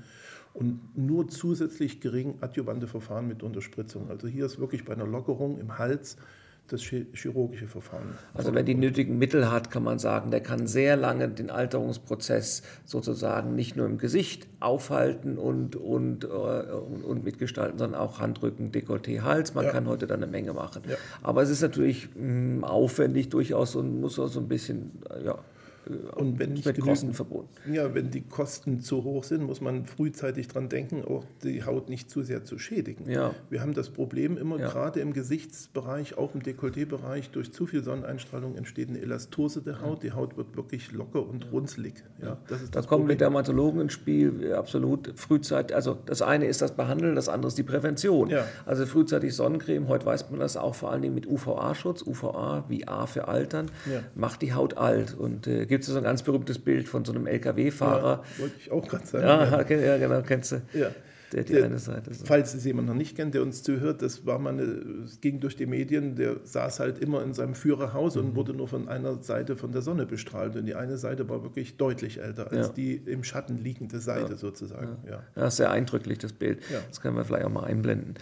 [0.54, 4.10] Und nur zusätzlich gering adjuvante Verfahren mit Unterspritzung.
[4.10, 6.16] Also hier ist wirklich bei einer Lockerung im Hals
[6.72, 8.18] das chirurgische Verfahren.
[8.34, 12.62] Also wer die nötigen Mittel hat, kann man sagen, der kann sehr lange den Alterungsprozess
[12.84, 18.72] sozusagen nicht nur im Gesicht aufhalten und, und, äh, und, und mitgestalten, sondern auch Handrücken,
[18.72, 19.54] Dekolleté, Hals.
[19.54, 19.72] Man ja.
[19.72, 20.82] kann heute da eine Menge machen.
[20.88, 20.96] Ja.
[21.22, 24.92] Aber es ist natürlich mh, mm, aufwendig durchaus und muss auch so ein bisschen
[25.24, 25.36] ja, äh,
[26.14, 27.50] und wenn nicht mit Kosten verbunden.
[27.72, 31.88] Ja, wenn die Kosten zu hoch sind, muss man frühzeitig daran denken, auch die Haut
[31.88, 33.10] nicht zu sehr zu schädigen.
[33.10, 33.34] Ja.
[33.50, 34.68] Wir haben das Problem immer ja.
[34.68, 40.02] gerade im Gesichtsbereich, auch im Dekolleté-Bereich, durch zu viel Sonneneinstrahlung entsteht eine Elastose der Haut.
[40.02, 42.04] Die Haut wird wirklich locker und runzlig.
[42.22, 43.18] Ja, das ist da das kommen Problem.
[43.18, 45.74] die Dermatologen ins Spiel, absolut frühzeitig.
[45.74, 48.30] Also das eine ist das Behandeln, das andere ist die Prävention.
[48.30, 48.44] Ja.
[48.66, 52.02] Also frühzeitig Sonnencreme, heute weiß man das auch vor allen Dingen mit UVA-Schutz.
[52.02, 53.70] UVA wie A für Altern,
[54.14, 57.14] macht die Haut alt und äh, gibt es so ein ganz berühmtes Bild von so
[57.14, 58.22] einem LKW-Fahrer.
[58.22, 59.24] Ja, wollte ich auch gerade sagen.
[59.24, 60.60] Ja, ja, genau, kennst du.
[60.74, 60.88] Ja.
[61.32, 62.12] Der, die der, eine Seite.
[62.12, 62.24] So.
[62.26, 65.56] Falls es jemand noch nicht kennt, der uns zuhört, das war mal eine, ging durch
[65.56, 68.22] die Medien, der saß halt immer in seinem Führerhaus mhm.
[68.22, 70.56] und wurde nur von einer Seite von der Sonne bestrahlt.
[70.56, 72.72] Und die eine Seite war wirklich deutlich älter als ja.
[72.72, 74.36] die im Schatten liegende Seite ja.
[74.36, 74.98] sozusagen.
[75.08, 75.22] Ja.
[75.34, 75.50] ja.
[75.50, 76.60] sehr eindrücklich, das Bild.
[76.88, 78.14] Das können wir vielleicht auch mal einblenden.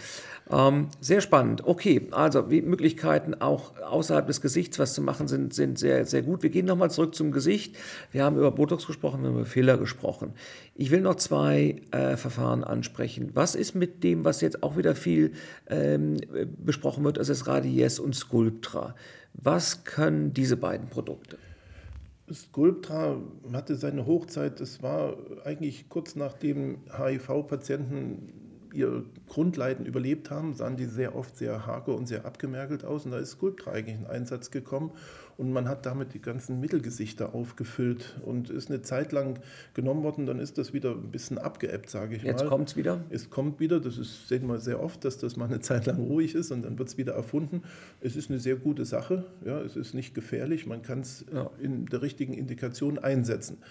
[0.51, 1.65] Ähm, sehr spannend.
[1.67, 6.43] Okay, also Möglichkeiten auch außerhalb des Gesichts was zu machen sind, sind sehr, sehr gut.
[6.43, 7.77] Wir gehen nochmal zurück zum Gesicht.
[8.13, 10.35] Wir haben über Botox gesprochen, wir haben über Fehler gesprochen.
[10.75, 13.00] Ich will noch zwei äh, Verfahren ansprechen.
[13.35, 15.33] Was ist mit dem, was jetzt auch wieder viel
[15.69, 16.17] ähm,
[16.59, 18.95] besprochen wird, also das Radies und Sculptra?
[19.35, 21.39] Was können diese beiden Produkte?
[22.33, 23.17] Sculptra
[23.53, 28.33] hatte seine Hochzeit, das war eigentlich kurz nachdem HIV-Patienten
[28.73, 33.05] ihr Grundleiden überlebt haben, sahen die sehr oft sehr hager und sehr abgemergelt aus.
[33.05, 34.93] Und da ist Sculptra eigentlich in Einsatz gekommen.
[35.41, 39.39] Und man hat damit die ganzen Mittelgesichter aufgefüllt und ist eine Zeit lang
[39.73, 40.27] genommen worden.
[40.27, 42.43] Dann ist das wieder ein bisschen abgeebbt, sage ich Jetzt mal.
[42.43, 43.05] Jetzt kommt es wieder?
[43.09, 43.81] Es kommt wieder.
[43.81, 46.61] Das ist, sehen wir sehr oft, dass das mal eine Zeit lang ruhig ist und
[46.61, 47.63] dann wird es wieder erfunden.
[48.03, 49.25] Es ist eine sehr gute Sache.
[49.43, 50.67] Ja, es ist nicht gefährlich.
[50.67, 51.49] Man kann es ja.
[51.59, 53.63] in der richtigen Indikation einsetzen.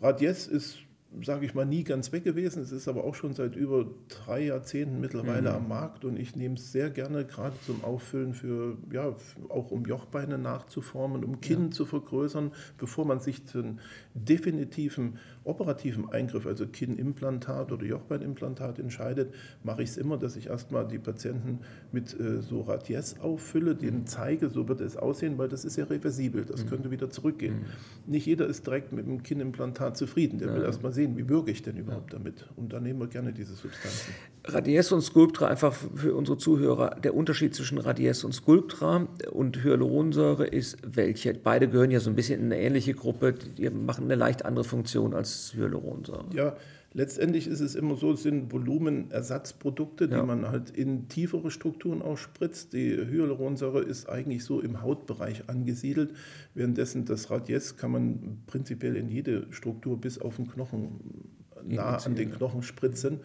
[0.00, 0.78] Radies ist
[1.20, 2.62] sage ich mal, nie ganz weg gewesen.
[2.62, 5.56] Es ist aber auch schon seit über drei Jahrzehnten mittlerweile mhm.
[5.56, 9.14] am Markt und ich nehme es sehr gerne gerade zum Auffüllen für, ja,
[9.48, 11.70] auch um Jochbeine nachzuformen, um Kinn ja.
[11.70, 13.78] zu vergrößern, bevor man sich zu einem
[14.14, 19.32] definitiven operativen Eingriff, also Kinnimplantat oder Jochbeinimplantat entscheidet,
[19.64, 24.00] mache ich es immer, dass ich erstmal die Patienten mit äh, so Radies auffülle, denen
[24.00, 24.06] mhm.
[24.06, 26.68] zeige, so wird es aussehen, weil das ist ja reversibel, das mhm.
[26.68, 27.60] könnte wieder zurückgehen.
[27.60, 28.12] Mhm.
[28.12, 30.54] Nicht jeder ist direkt mit dem Kinnimplantat zufrieden, der ja.
[30.54, 32.18] will erstmal sehen, wie wirke ich denn überhaupt ja.
[32.18, 32.46] damit.
[32.56, 34.14] Und dann nehmen wir gerne diese Substanzen.
[34.44, 40.46] Radies und Sculptra, einfach für unsere Zuhörer, der Unterschied zwischen Radies und Sculptra und Hyaluronsäure
[40.46, 41.32] ist welche?
[41.34, 44.64] Beide gehören ja so ein bisschen in eine ähnliche Gruppe, die machen eine leicht andere
[44.64, 46.24] Funktion als Hyaluronsäure.
[46.34, 46.56] Ja,
[46.92, 50.24] letztendlich ist es immer so, es sind Volumenersatzprodukte, die ja.
[50.24, 52.72] man halt in tiefere Strukturen ausspritzt.
[52.72, 56.14] Die Hyaluronsäure ist eigentlich so im Hautbereich angesiedelt,
[56.54, 61.30] währenddessen das Radies kann man prinzipiell in jede Struktur bis auf den Knochen
[61.64, 63.20] nah an den Knochen spritzen.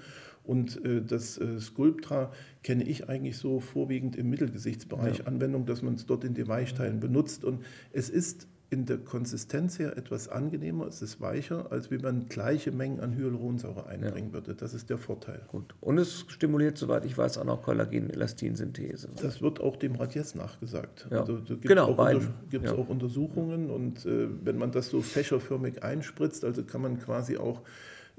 [0.47, 2.31] Und äh, das äh, Sculptra
[2.63, 5.25] kenne ich eigentlich so vorwiegend im Mittelgesichtsbereich ja.
[5.25, 7.43] Anwendung, dass man es dort in den Weichteilen benutzt.
[7.43, 12.27] Und es ist in der Konsistenz her etwas angenehmer, es ist weicher, als wenn man
[12.27, 14.33] gleiche Mengen an Hyaluronsäure einbringen ja.
[14.33, 14.55] würde.
[14.55, 15.41] Das ist der Vorteil.
[15.47, 15.73] Gut.
[15.79, 19.09] Und es stimuliert, soweit ich weiß, auch noch Kollagen-Elastinsynthese.
[19.21, 21.07] Das wird auch dem Radies nachgesagt.
[21.09, 21.21] Ja.
[21.21, 22.73] Also, gibt genau, auch, unter, ja.
[22.73, 27.61] auch Untersuchungen und äh, wenn man das so fächerförmig einspritzt, also kann man quasi auch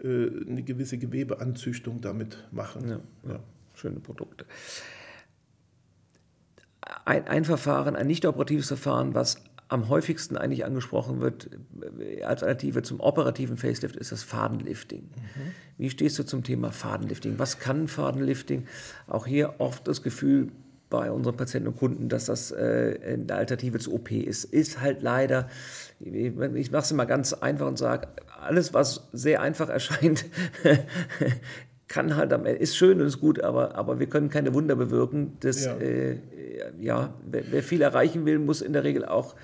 [0.03, 2.89] eine gewisse Gewebeanzüchtung damit machen.
[2.89, 3.41] Ja, ja.
[3.75, 4.45] Schöne Produkte.
[7.05, 11.51] Ein, ein Verfahren, ein nicht operatives Verfahren, was am häufigsten eigentlich angesprochen wird
[12.01, 15.03] äh, als Alternative zum operativen Facelift, ist das Fadenlifting.
[15.03, 15.53] Mhm.
[15.77, 17.39] Wie stehst du zum Thema Fadenlifting?
[17.39, 18.67] Was kann Fadenlifting?
[19.07, 20.53] Auch hier oft das Gefühl
[20.91, 24.45] bei unseren Patienten und Kunden, dass das äh, eine Alternative zur OP ist.
[24.45, 25.49] Ist halt leider,
[26.01, 28.09] ich mache es mal ganz einfach und sage,
[28.41, 30.25] alles, was sehr einfach erscheint,
[31.89, 34.77] kann halt am Ende, ist schön und ist gut, aber, aber wir können keine Wunder
[34.77, 35.37] bewirken.
[35.41, 36.19] Das, ja, äh,
[36.79, 39.35] ja wer, wer, viel erreichen will, muss in der Regel auch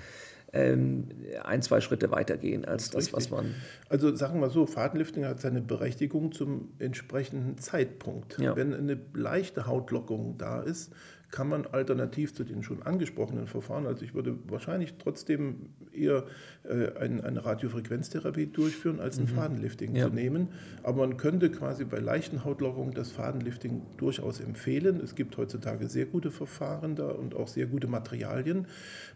[0.53, 1.09] ähm,
[1.43, 3.55] ein, zwei Schritte weitergehen als das, das was man.
[3.89, 8.39] Also sagen wir so, Fadenlifting hat seine Berechtigung zum entsprechenden Zeitpunkt.
[8.39, 8.55] Ja.
[8.55, 10.93] Wenn eine leichte Hautlockung da ist,
[11.35, 16.23] kann man alternativ zu den schon angesprochenen Verfahren, also ich würde wahrscheinlich trotzdem eher
[16.63, 19.35] äh, ein, eine Radiofrequenztherapie durchführen, als ein mhm.
[19.35, 20.07] Fadenlifting ja.
[20.07, 20.47] zu nehmen.
[20.81, 25.01] Aber man könnte quasi bei leichten Hautlockungen das Fadenlifting durchaus empfehlen.
[25.03, 28.67] Es gibt heutzutage sehr gute Verfahren da und auch sehr gute Materialien.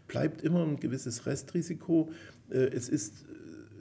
[0.10, 2.12] Bleibt immer ein gewisses Restrisiko.
[2.50, 3.26] Äh, es ist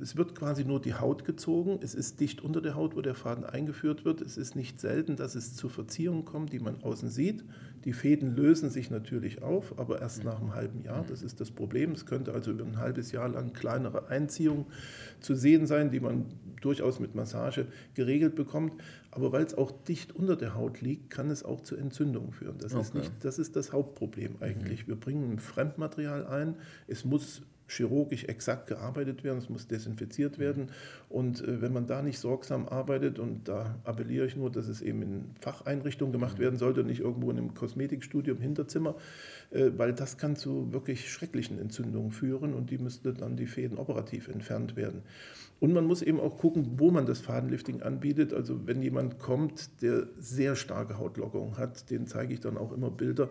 [0.00, 1.80] es wird quasi nur die Haut gezogen.
[1.82, 4.20] Es ist dicht unter der Haut, wo der Faden eingeführt wird.
[4.20, 7.44] Es ist nicht selten, dass es zu Verziehungen kommt, die man außen sieht.
[7.84, 11.04] Die Fäden lösen sich natürlich auf, aber erst nach einem halben Jahr.
[11.08, 11.92] Das ist das Problem.
[11.92, 14.66] Es könnte also über ein halbes Jahr lang kleinere Einziehungen
[15.20, 16.26] zu sehen sein, die man
[16.60, 18.74] durchaus mit Massage geregelt bekommt.
[19.10, 22.58] Aber weil es auch dicht unter der Haut liegt, kann es auch zu Entzündungen führen.
[22.58, 22.82] Das, okay.
[22.82, 24.84] ist, nicht, das ist das Hauptproblem eigentlich.
[24.84, 24.88] Mhm.
[24.88, 26.56] Wir bringen ein Fremdmaterial ein.
[26.86, 30.70] Es muss chirurgisch exakt gearbeitet werden, es muss desinfiziert werden.
[31.08, 34.80] Und äh, wenn man da nicht sorgsam arbeitet, und da appelliere ich nur, dass es
[34.80, 38.96] eben in Facheinrichtungen gemacht werden sollte, nicht irgendwo in einem Kosmetikstudio im Hinterzimmer,
[39.50, 43.78] äh, weil das kann zu wirklich schrecklichen Entzündungen führen und die müssten dann die Fäden
[43.78, 45.02] operativ entfernt werden.
[45.60, 48.32] Und man muss eben auch gucken, wo man das Fadenlifting anbietet.
[48.32, 52.90] Also wenn jemand kommt, der sehr starke Hautlockung hat, den zeige ich dann auch immer
[52.90, 53.28] Bilder,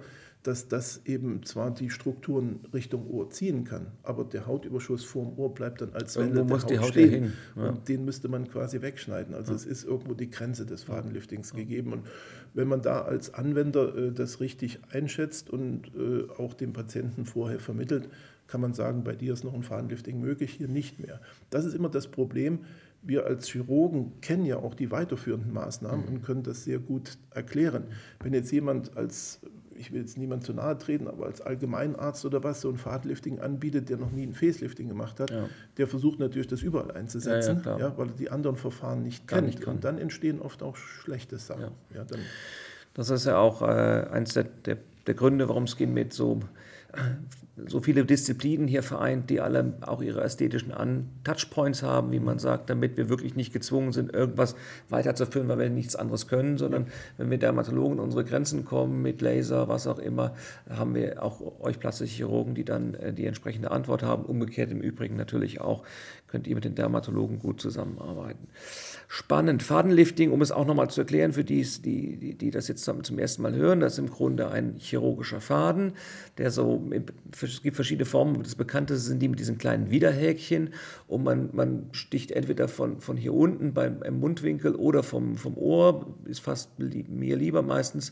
[0.47, 5.53] dass das eben zwar die Strukturen Richtung Ohr ziehen kann, aber der Hautüberschuss vorm Ohr
[5.53, 7.33] bleibt dann als Welle der Haut, Haut stehen.
[7.57, 7.67] Ja.
[7.67, 9.35] Und den müsste man quasi wegschneiden.
[9.35, 9.57] Also ja.
[9.57, 11.57] es ist irgendwo die Grenze des Fadenliftings ja.
[11.57, 11.91] gegeben.
[11.91, 12.07] Und
[12.53, 17.59] wenn man da als Anwender äh, das richtig einschätzt und äh, auch dem Patienten vorher
[17.59, 18.07] vermittelt,
[18.47, 21.19] kann man sagen, bei dir ist noch ein Fadenlifting möglich, hier nicht mehr.
[21.49, 22.59] Das ist immer das Problem.
[23.01, 26.07] Wir als Chirurgen kennen ja auch die weiterführenden Maßnahmen mhm.
[26.07, 27.83] und können das sehr gut erklären.
[28.21, 29.41] Wenn jetzt jemand als
[29.77, 33.39] ich will jetzt niemand zu nahe treten, aber als Allgemeinarzt oder was so ein Fadenlifting
[33.39, 35.49] anbietet, der noch nie ein Facelifting gemacht hat, ja.
[35.77, 39.47] der versucht natürlich das überall einzusetzen, ja, ja, weil er die anderen Verfahren nicht kennt.
[39.47, 41.71] Nicht und dann entstehen oft auch schlechte Sachen.
[42.93, 46.39] das ist ja auch äh, eins der, der, der Gründe, warum es geht mit so
[47.65, 52.37] so viele Disziplinen hier vereint, die alle auch ihre ästhetischen An Touchpoints haben, wie man
[52.37, 54.55] sagt, damit wir wirklich nicht gezwungen sind, irgendwas
[54.89, 59.67] weiterzuführen, weil wir nichts anderes können, sondern wenn wir Dermatologen unsere Grenzen kommen mit Laser,
[59.67, 60.35] was auch immer,
[60.69, 64.25] haben wir auch euch plastische Chirurgen, die dann äh, die entsprechende Antwort haben.
[64.25, 65.83] Umgekehrt im Übrigen natürlich auch
[66.27, 68.47] könnt ihr mit den Dermatologen gut zusammenarbeiten.
[69.07, 69.63] Spannend.
[69.63, 73.41] Fadenlifting, um es auch nochmal zu erklären für die, die, die das jetzt zum ersten
[73.41, 75.93] Mal hören, das ist im Grunde ein chirurgischer Faden,
[76.37, 76.89] der so,
[77.41, 80.73] es gibt verschiedene Formen, das bekannteste sind die mit diesen kleinen Widerhäkchen
[81.07, 86.07] und man, man sticht entweder von, von hier unten beim Mundwinkel oder vom, vom Ohr,
[86.25, 88.11] ist fast mir lieber meistens,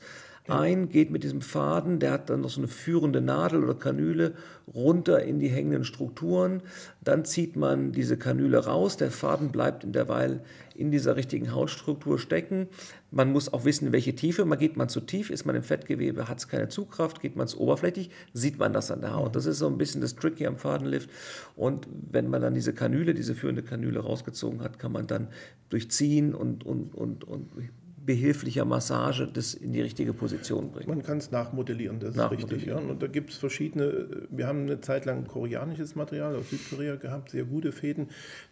[0.49, 4.34] ein, geht mit diesem Faden, der hat dann noch so eine führende Nadel oder Kanüle
[4.73, 6.62] runter in die hängenden Strukturen.
[7.03, 10.41] Dann zieht man diese Kanüle raus, der Faden bleibt in derweil
[10.75, 12.67] in dieser richtigen Hautstruktur stecken.
[13.12, 14.45] Man muss auch wissen, welche Tiefe.
[14.45, 17.45] Man geht man zu tief, ist man im Fettgewebe, hat es keine Zugkraft, geht man
[17.45, 19.36] es oberflächlich, sieht man das an der Haut.
[19.36, 21.10] Das ist so ein bisschen das Tricky am Fadenlift.
[21.55, 25.29] Und wenn man dann diese Kanüle, diese führende Kanüle rausgezogen hat, kann man dann
[25.69, 27.49] durchziehen und, und, und, und
[28.06, 30.89] behilflicher Massage das in die richtige Position bringen.
[30.89, 32.65] Man kann es nachmodellieren, das ist richtig.
[32.65, 32.78] Ja.
[32.78, 37.32] Und da gibt es verschiedene, wir haben eine Zeit lang koreanisches Material aus Südkorea gehabt,
[37.32, 38.10] sehr gute Fäden,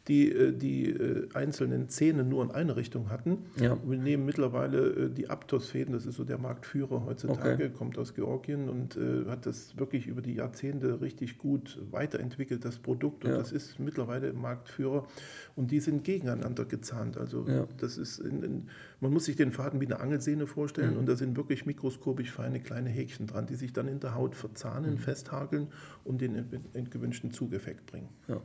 [0.08, 3.46] die äh, die äh, einzelnen Zähne nur in eine Richtung hatten.
[3.60, 3.78] Ja.
[3.86, 7.70] Wir nehmen mittlerweile äh, die Aptos-Fäden, das ist so der Marktführer heutzutage, okay.
[7.70, 13.26] kommt aus Georgien und hat das wirklich über die Jahrzehnte richtig gut weiterentwickelt, das Produkt.
[13.26, 13.38] Und ja.
[13.38, 15.08] das ist mittlerweile Marktführer
[15.56, 17.18] und die sind gegeneinander gezahnt.
[17.18, 17.68] Also ja.
[17.78, 21.00] das ist in, in, man muss sich den Faden wie eine Angelsehne vorstellen mhm.
[21.00, 24.36] und da sind wirklich mikroskopisch feine kleine Häkchen dran, die sich dann in der Haut
[24.36, 24.98] verzahnen, mhm.
[24.98, 25.68] festhakeln
[26.04, 28.10] und den gewünschten Zugeffekt bringen.
[28.28, 28.42] Ja.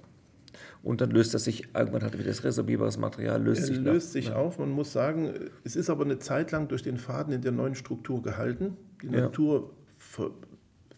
[0.83, 4.13] Und dann löst das sich, irgendwann hat wieder das resorbierbares Material, löst er sich löst
[4.13, 4.37] sich ja.
[4.37, 4.59] auf.
[4.59, 5.33] Man muss sagen,
[5.65, 8.77] es ist aber eine Zeit lang durch den Faden in der neuen Struktur gehalten.
[9.03, 9.23] Die ja.
[9.23, 10.31] Natur ver,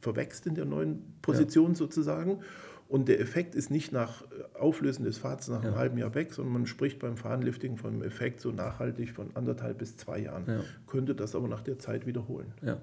[0.01, 1.77] verwächst in der neuen Position ja.
[1.77, 2.40] sozusagen.
[2.88, 4.25] Und der Effekt ist nicht nach
[4.59, 8.03] Auflösen des Fadens nach einem halben Jahr weg, sondern man spricht beim Fadenlifting von einem
[8.03, 10.64] Effekt so nachhaltig von anderthalb bis zwei Jahren.
[10.88, 12.53] Könnte das aber nach der Zeit wiederholen.
[12.62, 12.79] Ja.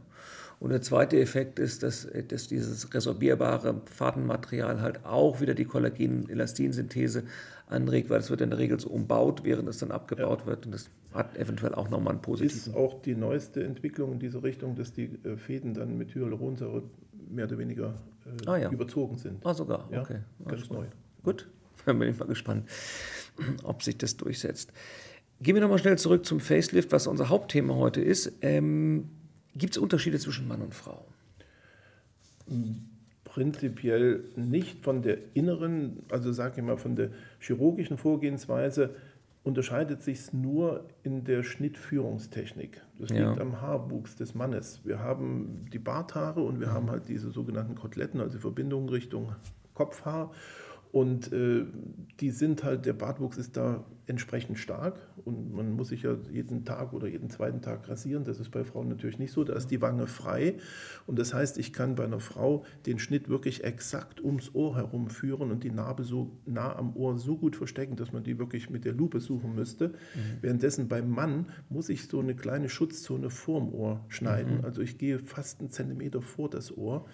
[0.59, 7.23] Und der zweite Effekt ist, dass, dass dieses resorbierbare Fadenmaterial halt auch wieder die Kollagen-Elastinsynthese
[7.67, 10.47] anregt, weil es wird in der Regel so umbaut, während es dann abgebaut ja.
[10.47, 10.65] wird.
[10.65, 12.71] Und das hat eventuell auch nochmal einen positiven.
[12.71, 16.83] Ist auch die neueste Entwicklung in diese Richtung, dass die äh, Fäden dann mit Hyaluronsäure
[17.29, 17.93] mehr oder weniger
[18.25, 18.71] äh, ah, ja.
[18.71, 19.45] überzogen sind.
[19.45, 19.87] Ah, sogar.
[19.91, 20.19] Ja, okay.
[20.47, 20.85] Ganz ah, neu.
[21.23, 21.47] Gut,
[21.85, 22.67] dann bin ich mal gespannt,
[23.63, 24.71] ob sich das durchsetzt.
[25.39, 28.31] Gehen wir nochmal schnell zurück zum Facelift, was unser Hauptthema heute ist.
[28.41, 29.09] Ähm,
[29.57, 31.05] Gibt es Unterschiede zwischen Mann und Frau?
[33.23, 38.95] Prinzipiell nicht von der inneren, also sage ich mal von der chirurgischen Vorgehensweise
[39.43, 42.81] unterscheidet sich nur in der Schnittführungstechnik.
[42.99, 43.29] Das ja.
[43.29, 44.81] liegt am Haarwuchs des Mannes.
[44.83, 46.73] Wir haben die Barthaare und wir mhm.
[46.73, 49.33] haben halt diese sogenannten Koteletten, also Verbindungen Richtung
[49.73, 50.31] Kopfhaar.
[50.91, 51.65] Und äh,
[52.19, 56.63] die sind halt, der Bartwuchs ist da entsprechend stark und man muss sich ja jeden
[56.63, 58.23] Tag oder jeden zweiten Tag rasieren.
[58.23, 59.43] Das ist bei Frauen natürlich nicht so.
[59.43, 60.55] Da ist die Wange frei
[61.05, 65.09] und das heißt, ich kann bei einer Frau den Schnitt wirklich exakt ums Ohr herum
[65.09, 68.69] führen und die Narbe so nah am Ohr so gut verstecken, dass man die wirklich
[68.69, 69.89] mit der Lupe suchen müsste.
[69.89, 69.93] Mhm.
[70.41, 74.59] Währenddessen beim Mann muss ich so eine kleine Schutzzone vorm Ohr schneiden.
[74.59, 74.65] Mhm.
[74.65, 77.05] Also ich gehe fast einen Zentimeter vor das Ohr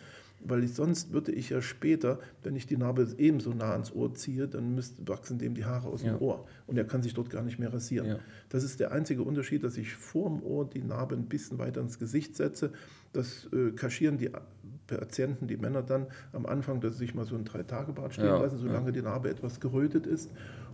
[0.45, 4.13] weil ich, sonst würde ich ja später, wenn ich die Narbe ebenso nah ans Ohr
[4.13, 6.13] ziehe, dann müsst, wachsen dem die Haare aus ja.
[6.13, 8.07] dem Ohr und er kann sich dort gar nicht mehr rasieren.
[8.07, 8.19] Ja.
[8.49, 11.81] Das ist der einzige Unterschied, dass ich vor dem Ohr die Narbe ein bisschen weiter
[11.81, 12.71] ins Gesicht setze.
[13.13, 14.29] Das äh, kaschieren die
[14.87, 18.41] Patienten, die Männer dann am Anfang, dass sie sich mal so ein Drei-Tage-Bad stehen ja.
[18.41, 20.29] lassen, solange die Narbe etwas gerötet ist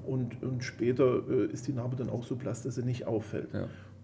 [0.05, 3.49] und, und später äh, ist die Narbe dann auch so blass, dass sie nicht auffällt.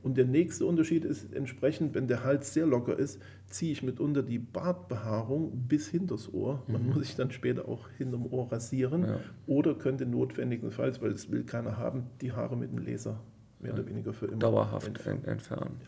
[0.06, 4.22] Und der nächste Unterschied ist entsprechend, wenn der Hals sehr locker ist, ziehe ich mitunter
[4.22, 6.62] die Bartbehaarung bis hinters Ohr.
[6.68, 6.90] Man mhm.
[6.90, 9.20] muss sich dann später auch hinterm Ohr rasieren ja.
[9.48, 13.20] oder könnte notwendigenfalls, weil es will keiner haben, die Haare mit dem Laser
[13.60, 13.80] mehr ja.
[13.80, 15.26] oder weniger für immer dauerhaft entfernen.
[15.26, 15.82] entfernen.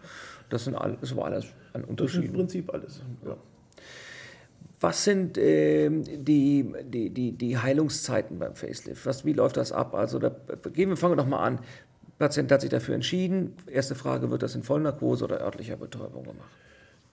[0.50, 2.18] Das, sind all, das war alles ein Unterschied.
[2.18, 3.04] Das ist im Prinzip alles.
[3.24, 3.38] Ja.
[4.80, 9.06] Was sind äh, die, die, die, die Heilungszeiten beim Facelift?
[9.08, 9.96] Was, wie läuft das ab?
[9.96, 10.36] Also da,
[10.72, 11.60] gehen wir, fangen wir doch mal an.
[12.18, 13.54] Patient hat sich dafür entschieden.
[13.68, 16.50] Erste Frage, wird das in Vollnarkose oder örtlicher Betäubung gemacht?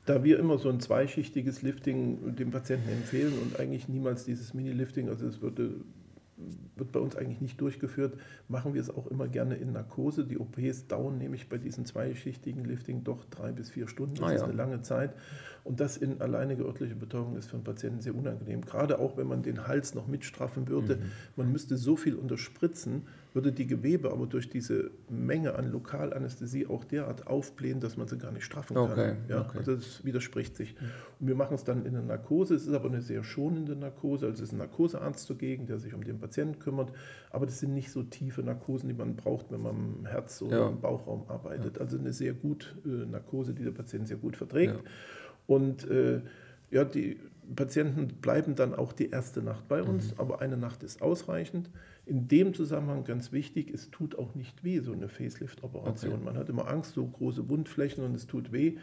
[0.07, 5.09] Da wir immer so ein zweischichtiges Lifting dem Patienten empfehlen und eigentlich niemals dieses Mini-Lifting,
[5.09, 5.77] also es würde
[6.77, 10.25] wird bei uns eigentlich nicht durchgeführt, machen wir es auch immer gerne in Narkose.
[10.25, 14.17] Die OPs dauern nämlich bei diesem zweischichtigen Lifting doch drei bis vier Stunden.
[14.17, 14.47] Das ah, ist ja.
[14.47, 15.15] eine lange Zeit.
[15.63, 18.63] Und das in alleinige örtliche Betäubung ist für einen Patienten sehr unangenehm.
[18.63, 20.97] Gerade auch, wenn man den Hals noch mitstraffen würde.
[20.97, 21.03] Mhm.
[21.37, 23.03] Man müsste so viel unterspritzen,
[23.35, 28.17] würde die Gewebe aber durch diese Menge an Lokalanästhesie auch derart aufblähen, dass man sie
[28.17, 28.93] gar nicht straffen kann.
[28.93, 29.59] Okay, ja, okay.
[29.59, 30.77] Also das widerspricht sich.
[31.19, 32.55] Und wir machen es dann in der Narkose.
[32.55, 34.27] Es ist aber eine sehr schonende Narkose.
[34.27, 36.93] Also es ist ein Narkosearzt zugegen, der sich um den Patienten kümmert.
[37.31, 40.59] Aber das sind nicht so tiefe Narkosen, die man braucht, wenn man im Herz oder
[40.59, 40.69] ja.
[40.69, 41.77] im Bauchraum arbeitet.
[41.77, 41.83] Ja.
[41.83, 44.79] Also eine sehr gut äh, Narkose, die der Patient sehr gut verträgt.
[45.49, 46.21] Und äh,
[46.71, 47.19] ja, die
[47.57, 50.21] Patienten bleiben dann auch die erste Nacht bei uns, mhm.
[50.21, 51.69] aber eine Nacht ist ausreichend.
[52.07, 56.15] In dem Zusammenhang ganz wichtig, es tut auch nicht weh, so eine Facelift-Operation.
[56.15, 56.25] Okay.
[56.25, 58.77] Man hat immer Angst, so große Wundflächen und es tut weh.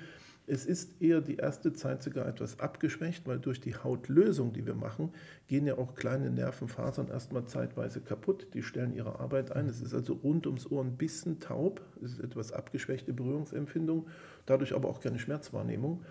[0.48, 4.74] Es ist eher die erste Zeit sogar etwas abgeschwächt, weil durch die Hautlösung, die wir
[4.74, 5.12] machen,
[5.48, 8.48] gehen ja auch kleine Nervenfasern erstmal zeitweise kaputt.
[8.56, 9.70] Die stellen ihre Arbeit ein.
[9.70, 11.82] Es ist also rund ums Ohr ein bisschen taub.
[12.04, 14.08] Es ist etwas abgeschwächte Berührungsempfindung,
[14.48, 16.04] dadurch aber auch keine Schmerzwahrnehmung.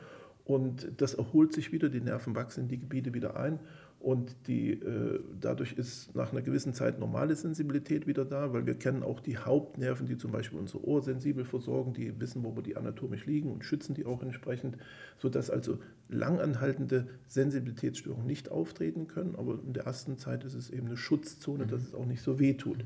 [0.44, 3.58] Und das erholt sich wieder, die Nerven wachsen in die Gebiete wieder ein
[4.00, 8.74] und die, äh, dadurch ist nach einer gewissen Zeit normale Sensibilität wieder da, weil wir
[8.74, 12.62] kennen auch die Hauptnerven, die zum Beispiel unser Ohr sensibel versorgen, die wissen, wo wir
[12.62, 14.78] die anatomisch liegen und schützen die auch entsprechend,
[15.18, 15.78] sodass also
[16.08, 19.36] langanhaltende Sensibilitätsstörungen nicht auftreten können.
[19.36, 22.38] Aber in der ersten Zeit ist es eben eine Schutzzone, dass es auch nicht so
[22.38, 22.84] weh tut.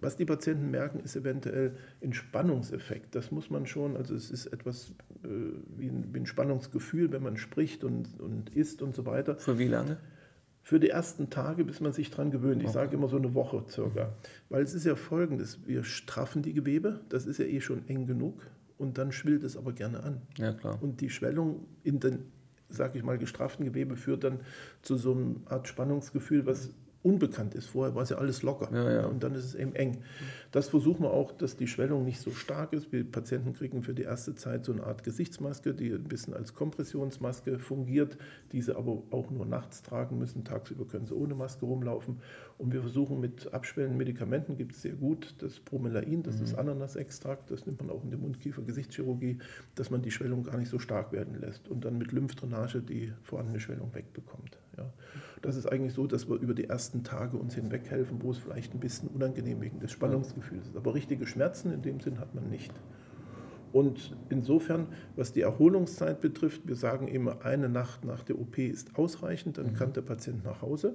[0.00, 3.14] Was die Patienten merken, ist eventuell ein Spannungseffekt.
[3.14, 4.92] Das muss man schon, also es ist etwas
[5.22, 5.28] äh,
[5.76, 9.36] wie, ein, wie, ein, Spannungsgefühl, wenn man spricht und, und isst und so weiter.
[9.36, 9.98] Für wie lange?
[10.68, 12.62] Für die ersten Tage, bis man sich daran gewöhnt.
[12.62, 14.12] Ich sage immer so eine Woche circa.
[14.50, 18.04] Weil es ist ja folgendes, wir straffen die Gewebe, das ist ja eh schon eng
[18.04, 18.42] genug
[18.76, 20.20] und dann schwillt es aber gerne an.
[20.36, 20.76] Ja, klar.
[20.82, 22.26] Und die Schwellung in den,
[22.68, 24.40] sage ich mal, gestrafften Gewebe führt dann
[24.82, 27.66] zu so einer Art Spannungsgefühl, was unbekannt ist.
[27.66, 29.06] Vorher war es ja alles locker ja, ja.
[29.06, 29.98] und dann ist es eben eng.
[30.50, 32.90] Das versuchen wir auch, dass die Schwellung nicht so stark ist.
[32.90, 36.54] Wir Patienten kriegen für die erste Zeit so eine Art Gesichtsmaske, die ein bisschen als
[36.54, 38.18] Kompressionsmaske fungiert,
[38.52, 40.44] diese aber auch nur nachts tragen müssen.
[40.44, 42.20] Tagsüber können sie ohne Maske rumlaufen.
[42.56, 46.44] Und wir versuchen mit abschwellenden Medikamenten, gibt es sehr gut, das Bromelain, das mhm.
[46.44, 49.38] ist Ananasextrakt, das nimmt man auch in der Mundkiefer-Gesichtschirurgie,
[49.76, 53.12] dass man die Schwellung gar nicht so stark werden lässt und dann mit Lymphdrainage die
[53.22, 54.58] vorhandene Schwellung wegbekommt.
[54.76, 54.92] Ja.
[55.42, 58.74] Das ist eigentlich so, dass wir über die ersten Tage uns hinweghelfen, wo es vielleicht
[58.74, 60.76] ein bisschen unangenehm wegen des Spannungsgefühls ist.
[60.76, 62.72] Aber richtige Schmerzen in dem Sinn hat man nicht.
[63.72, 68.98] Und insofern, was die Erholungszeit betrifft, wir sagen immer, eine Nacht nach der OP ist
[68.98, 69.74] ausreichend, dann mhm.
[69.74, 70.94] kann der Patient nach Hause.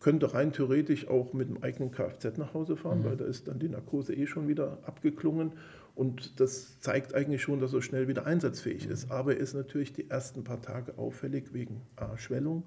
[0.00, 3.04] Könnte rein theoretisch auch mit dem eigenen Kfz nach Hause fahren, mhm.
[3.04, 5.52] weil da ist dann die Narkose eh schon wieder abgeklungen.
[5.94, 9.06] Und das zeigt eigentlich schon, dass er schnell wieder einsatzfähig ist.
[9.06, 9.12] Mhm.
[9.12, 12.64] Aber er ist natürlich die ersten paar Tage auffällig wegen A, Schwellung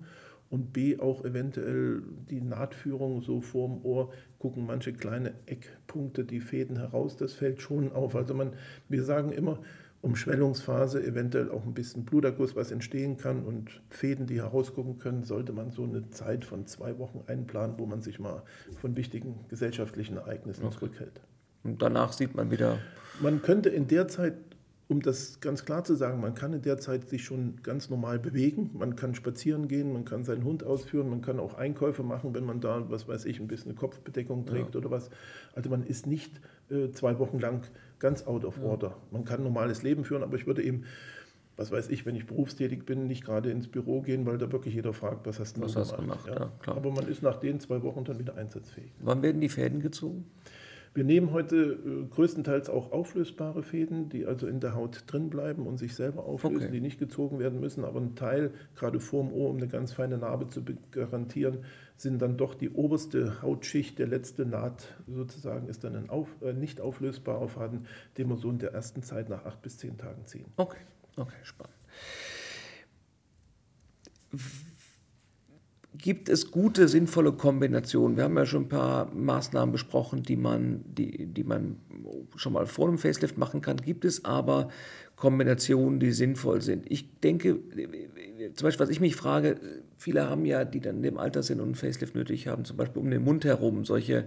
[0.53, 6.77] und B auch eventuell die Nahtführung so vorm Ohr, gucken manche kleine Eckpunkte, die Fäden
[6.77, 8.15] heraus, das fällt schon auf.
[8.15, 8.53] Also man,
[8.87, 9.57] wir sagen immer,
[10.03, 15.53] Umschwellungsphase, eventuell auch ein bisschen Bluterguss, was entstehen kann und Fäden, die herausgucken können, sollte
[15.53, 18.43] man so eine Zeit von zwei Wochen einplanen, wo man sich mal
[18.77, 20.75] von wichtigen gesellschaftlichen Ereignissen okay.
[20.75, 21.21] zurückhält.
[21.63, 22.77] Und danach sieht man wieder.
[23.23, 24.35] Man könnte in der Zeit
[24.87, 28.19] um das ganz klar zu sagen, man kann in der Zeit sich schon ganz normal
[28.19, 32.33] bewegen, man kann spazieren gehen, man kann seinen Hund ausführen, man kann auch Einkäufe machen,
[32.33, 34.79] wenn man da, was weiß ich, ein bisschen eine Kopfbedeckung trägt ja.
[34.79, 35.09] oder was.
[35.55, 37.63] Also man ist nicht äh, zwei Wochen lang
[37.99, 38.63] ganz out of ja.
[38.63, 38.97] order.
[39.11, 40.83] Man kann ein normales Leben führen, aber ich würde eben
[41.55, 44.73] was weiß ich, wenn ich berufstätig bin, nicht gerade ins Büro gehen, weil da wirklich
[44.73, 45.97] jeder fragt, was hast du was gemacht?
[45.97, 46.27] gemacht?
[46.27, 46.51] Ja.
[46.65, 48.91] Ja, Aber man ist nach den zwei Wochen dann wieder einsatzfähig.
[48.99, 50.25] Wann werden die Fäden gezogen?
[50.93, 55.65] Wir nehmen heute äh, größtenteils auch auflösbare Fäden, die also in der Haut drin bleiben
[55.65, 56.71] und sich selber auflösen, okay.
[56.71, 57.83] die nicht gezogen werden müssen.
[57.83, 61.65] Aber ein Teil, gerade vorm Ohr, um eine ganz feine Narbe zu garantieren,
[61.97, 66.53] sind dann doch die oberste Hautschicht, der letzte Naht sozusagen, ist dann ein auf, äh,
[66.53, 67.87] nicht auflösbarer Faden,
[68.17, 70.45] den wir so in der ersten Zeit nach acht bis zehn Tagen ziehen.
[70.57, 70.81] Okay,
[71.15, 71.73] okay, spannend
[75.97, 78.17] gibt es gute, sinnvolle Kombinationen.
[78.17, 81.77] Wir haben ja schon ein paar Maßnahmen besprochen, die man, die, die man
[82.35, 83.77] schon mal vor einem Facelift machen kann.
[83.77, 84.69] Gibt es aber
[85.15, 86.91] Kombinationen, die sinnvoll sind?
[86.91, 87.59] Ich denke,
[88.55, 89.59] zum Beispiel, was ich mich frage,
[89.97, 92.77] viele haben ja, die dann in dem Alter sind und einen Facelift nötig haben, zum
[92.77, 94.25] Beispiel um den Mund herum solche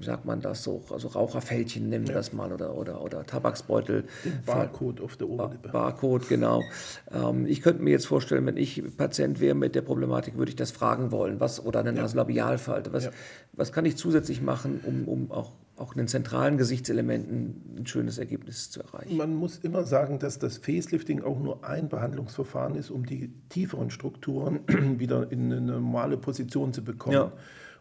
[0.00, 2.18] sagt man das so, also Raucherfältchen nennen wir ja.
[2.18, 4.04] das mal oder, oder, oder Tabaksbeutel.
[4.24, 5.68] Den Barcode auf der Oberlippe.
[5.68, 6.62] Barcode, genau.
[7.10, 10.56] Ähm, ich könnte mir jetzt vorstellen, wenn ich Patient wäre mit der Problematik, würde ich
[10.56, 12.02] das fragen wollen, was, oder eine ja.
[12.02, 12.92] Nasolabialfalte.
[12.92, 13.10] Was, ja.
[13.52, 18.18] was kann ich zusätzlich machen, um, um auch, auch in den zentralen Gesichtselementen ein schönes
[18.18, 19.16] Ergebnis zu erreichen?
[19.16, 23.90] Man muss immer sagen, dass das Facelifting auch nur ein Behandlungsverfahren ist, um die tieferen
[23.90, 24.60] Strukturen
[24.98, 27.14] wieder in eine normale Position zu bekommen.
[27.14, 27.32] Ja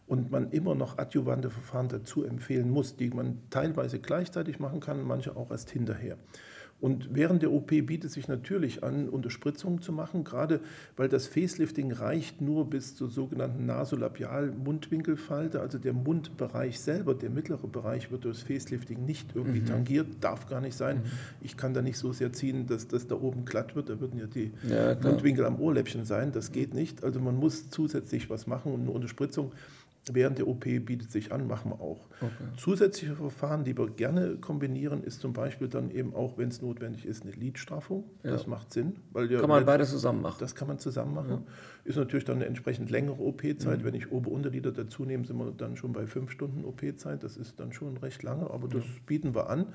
[0.07, 5.03] und man immer noch adjuvante Verfahren dazu empfehlen muss, die man teilweise gleichzeitig machen kann,
[5.03, 6.17] manche auch erst hinterher.
[6.81, 10.59] Und während der OP bietet sich natürlich an, Unterspritzungen zu machen, gerade
[10.97, 17.67] weil das Facelifting reicht nur bis zur sogenannten Nasolabial-Mundwinkelfalte, also der Mundbereich selber, der mittlere
[17.67, 19.67] Bereich wird durch das Facelifting nicht irgendwie mhm.
[19.67, 20.97] tangiert, darf gar nicht sein.
[20.97, 21.11] Mhm.
[21.41, 24.19] Ich kann da nicht so sehr ziehen, dass das da oben glatt wird, da würden
[24.19, 27.05] ja die ja, Mundwinkel am Ohrläppchen sein, das geht nicht.
[27.05, 29.53] Also man muss zusätzlich was machen und eine Unterspritzung
[30.11, 32.05] während der OP bietet sich an, machen wir auch.
[32.21, 32.31] Okay.
[32.57, 37.05] Zusätzliche Verfahren, die wir gerne kombinieren, ist zum Beispiel dann eben auch, wenn es notwendig
[37.05, 38.03] ist, eine Lidstraffung.
[38.23, 38.31] Ja.
[38.31, 38.97] Das macht Sinn.
[39.11, 40.37] Weil kann man beides zusammen machen.
[40.39, 41.29] Das kann man zusammen machen.
[41.29, 41.43] Ja.
[41.85, 43.79] Ist natürlich dann eine entsprechend längere OP-Zeit.
[43.79, 43.83] Mhm.
[43.83, 47.23] Wenn ich Ober-Unterlider dazu nehme, sind wir dann schon bei fünf Stunden OP-Zeit.
[47.23, 49.73] Das ist dann schon recht lange, aber das bieten wir an.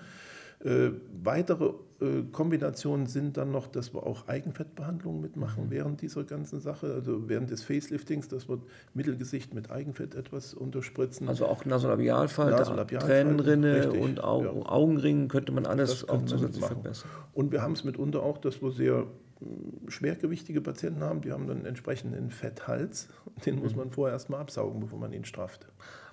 [0.63, 0.91] Äh,
[1.23, 5.71] weitere äh, Kombinationen sind dann noch, dass wir auch Eigenfettbehandlungen mitmachen mhm.
[5.71, 8.61] während dieser ganzen Sache, also während des Faceliftings, dass wir
[8.93, 11.29] Mittelgesicht mit Eigenfett etwas unterspritzen.
[11.29, 14.67] Also auch Nasolabialfall, Nasolabialfall Tränenrinne richtig, und Augen, ja.
[14.67, 17.11] Augenringen könnte man alles auch zusätzlich verbessern.
[17.33, 19.07] Und wir haben es mitunter auch, dass wir sehr
[19.89, 23.09] schwergewichtige Patienten haben, die haben dann entsprechend einen Fetthals.
[23.47, 23.79] Den muss mhm.
[23.79, 25.67] man vorher erstmal absaugen, bevor man ihn strafft.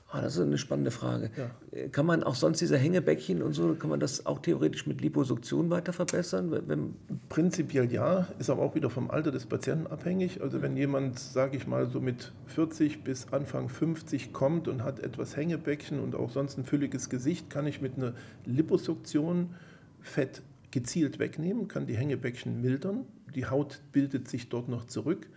[0.10, 1.30] Ah, das ist eine spannende Frage.
[1.36, 1.88] Ja.
[1.90, 5.70] Kann man auch sonst diese Hängebäckchen und so, kann man das auch theoretisch mit Liposuktion
[5.70, 6.50] weiter verbessern?
[6.66, 6.96] Wenn
[7.28, 10.42] Prinzipiell ja, ist aber auch wieder vom Alter des Patienten abhängig.
[10.42, 15.00] Also wenn jemand, sage ich mal, so mit 40 bis Anfang 50 kommt und hat
[15.00, 18.14] etwas Hängebäckchen und auch sonst ein fülliges Gesicht, kann ich mit einer
[18.46, 19.56] Liposuktion
[20.00, 20.42] Fett
[20.72, 23.06] gezielt wegnehmen, kann die Hängebäckchen mildern.
[23.36, 25.28] Die Haut bildet sich dort noch zurück.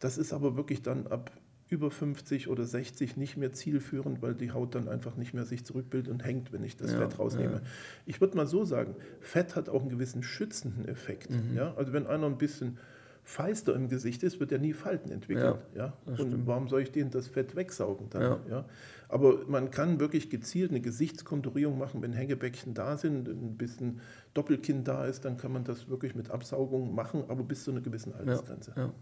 [0.00, 1.30] Das ist aber wirklich dann ab
[1.68, 5.64] über 50 oder 60 nicht mehr zielführend, weil die Haut dann einfach nicht mehr sich
[5.64, 7.54] zurückbildet und hängt, wenn ich das ja, Fett rausnehme.
[7.54, 7.60] Ja.
[8.06, 11.30] Ich würde mal so sagen, Fett hat auch einen gewissen schützenden Effekt.
[11.30, 11.56] Mhm.
[11.56, 11.74] Ja?
[11.76, 12.78] Also wenn einer ein bisschen
[13.28, 15.58] feister im Gesicht ist, wird er nie Falten entwickeln.
[15.74, 15.92] Ja, ja?
[16.06, 16.46] Und stimmt.
[16.46, 18.22] warum soll ich denen das Fett wegsaugen dann?
[18.22, 18.40] Ja.
[18.48, 18.64] ja.
[19.10, 24.00] Aber man kann wirklich gezielt eine Gesichtskonturierung machen, wenn Hängebäckchen da sind, ein bisschen
[24.32, 27.82] Doppelkinn da ist, dann kann man das wirklich mit Absaugung machen, aber bis zu einer
[27.82, 28.72] gewissen Altersgrenze.
[28.74, 28.94] Ja.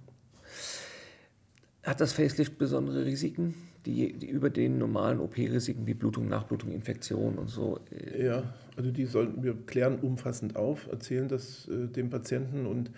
[1.87, 3.55] Hat das Facelift besondere Risiken,
[3.87, 7.78] die, die über den normalen OP-Risiken wie Blutung, Nachblutung, Infektion und so?
[7.93, 8.43] Äh, ja,
[8.76, 12.91] also die sollten wir klären umfassend auf, erzählen das äh, dem Patienten und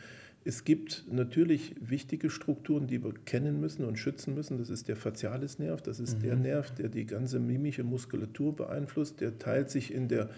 [0.43, 4.57] es gibt natürlich wichtige Strukturen, die wir kennen müssen und schützen müssen.
[4.57, 6.22] Das ist der Facialisnerv, das ist mhm.
[6.22, 9.20] der Nerv, der die ganze mimische Muskulatur beeinflusst.
[9.20, 10.30] Der teilt sich in der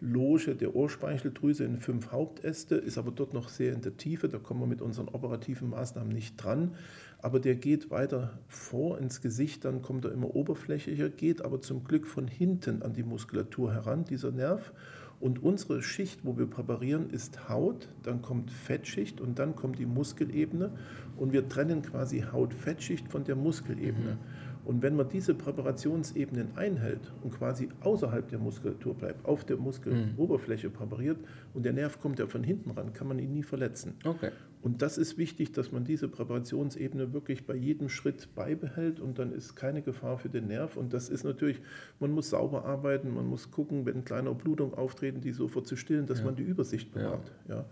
[0.00, 4.30] Loge der Ohrspeicheldrüse in fünf Hauptäste, ist aber dort noch sehr in der Tiefe.
[4.30, 6.74] Da kommen wir mit unseren operativen Maßnahmen nicht dran
[7.22, 11.84] aber der geht weiter vor ins Gesicht, dann kommt er immer oberflächlicher, geht aber zum
[11.84, 14.72] Glück von hinten an die Muskulatur heran, dieser Nerv.
[15.20, 19.84] Und unsere Schicht, wo wir präparieren, ist Haut, dann kommt Fettschicht und dann kommt die
[19.84, 20.72] Muskelebene
[21.18, 24.12] und wir trennen quasi Haut-Fettschicht von der Muskelebene.
[24.12, 24.18] Mhm.
[24.64, 30.70] Und wenn man diese Präparationsebenen einhält und quasi außerhalb der Muskulatur bleibt, auf der Muskeloberfläche
[30.70, 31.18] präpariert
[31.54, 33.94] und der Nerv kommt ja von hinten ran, kann man ihn nie verletzen.
[34.04, 34.30] Okay.
[34.62, 39.32] Und das ist wichtig, dass man diese Präparationsebene wirklich bei jedem Schritt beibehält und dann
[39.32, 40.76] ist keine Gefahr für den Nerv.
[40.76, 41.60] Und das ist natürlich,
[41.98, 46.06] man muss sauber arbeiten, man muss gucken, wenn kleine Blutungen auftreten, die sofort zu stillen,
[46.06, 46.26] dass ja.
[46.26, 47.32] man die Übersicht bewahrt.
[47.48, 47.56] Ja.
[47.56, 47.64] ja.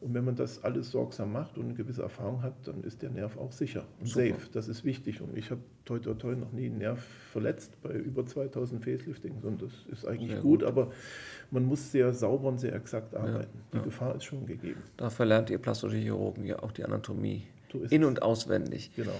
[0.00, 3.10] Und wenn man das alles sorgsam macht und eine gewisse Erfahrung hat, dann ist der
[3.10, 4.30] Nerv auch sicher und Super.
[4.30, 4.48] safe.
[4.52, 5.20] Das ist wichtig.
[5.20, 6.98] Und ich habe toi toi toi noch nie einen Nerv
[7.30, 10.90] verletzt bei über 2000 Faceliftings und das ist eigentlich gut, gut, aber
[11.50, 13.60] man muss sehr sauber und sehr exakt arbeiten.
[13.72, 13.80] Die.
[13.82, 14.82] Gefahr ist schon gegeben.
[14.96, 18.90] Da verlernt ihr plastische Chirurgen ja auch die Anatomie so in- und auswendig.
[18.96, 19.18] Genau.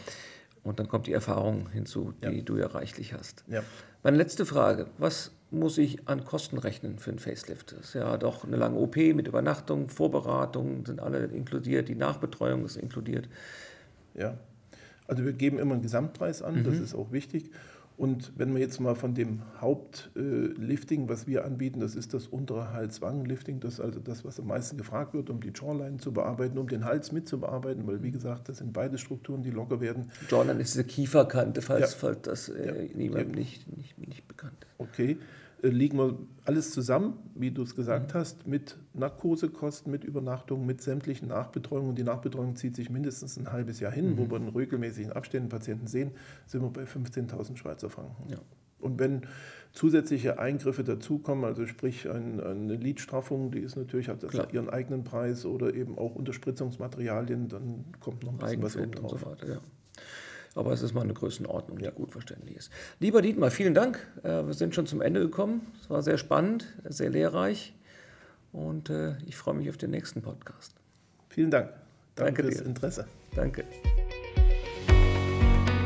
[0.62, 2.42] Und dann kommt die Erfahrung hinzu, die ja.
[2.42, 3.44] du ja reichlich hast.
[3.48, 3.62] Ja.
[4.02, 7.72] Meine letzte Frage: Was muss ich an Kosten rechnen für ein Facelift?
[7.72, 12.64] Das ist ja doch eine lange OP mit Übernachtung, Vorberatung sind alle inkludiert, die Nachbetreuung
[12.64, 13.28] ist inkludiert.
[14.14, 14.38] Ja,
[15.06, 16.64] also wir geben immer einen Gesamtpreis an, mhm.
[16.64, 17.50] das ist auch wichtig.
[18.02, 22.72] Und wenn wir jetzt mal von dem Hauptlifting, was wir anbieten, das ist das untere
[22.72, 26.58] Halswangenlifting, das ist also das, was am meisten gefragt wird, um die Jawline zu bearbeiten,
[26.58, 30.10] um den Hals mitzubearbeiten, weil wie gesagt, das sind beide Strukturen, die locker werden.
[30.28, 31.98] Jawline ist diese Kieferkante, falls, ja.
[32.00, 32.96] falls das äh, ja.
[32.96, 34.80] niemandem nicht, nicht, nicht bekannt ist.
[34.80, 35.18] Okay.
[35.62, 38.18] Liegen wir alles zusammen, wie du es gesagt mhm.
[38.18, 41.90] hast, mit Narkosekosten, mit Übernachtung, mit sämtlichen Nachbetreuungen.
[41.90, 44.18] Und die Nachbetreuung zieht sich mindestens ein halbes Jahr hin, mhm.
[44.18, 46.10] wo wir in regelmäßigen Abständen Patienten sehen,
[46.46, 48.28] sind wir bei 15.000 Schweizer Franken.
[48.28, 48.38] Ja.
[48.80, 49.22] Und wenn
[49.72, 55.46] zusätzliche Eingriffe dazukommen, also sprich ein, eine Lidstraffung, die ist natürlich, hat ihren eigenen Preis
[55.46, 59.20] oder eben auch Unterspritzungsmaterialien, dann kommt noch ein bisschen was oben drauf.
[59.20, 59.60] So weiter, ja.
[60.54, 61.90] Aber es ist mal eine Größenordnung, die ja.
[61.90, 62.70] gut verständlich ist.
[63.00, 64.06] Lieber Dietmar, vielen Dank.
[64.22, 65.66] Äh, wir sind schon zum Ende gekommen.
[65.80, 67.74] Es war sehr spannend, sehr lehrreich.
[68.52, 70.74] Und äh, ich freue mich auf den nächsten Podcast.
[71.30, 71.70] Vielen Dank.
[72.14, 72.68] Danke, Danke fürs dir.
[72.68, 73.06] Interesse.
[73.34, 73.64] Danke.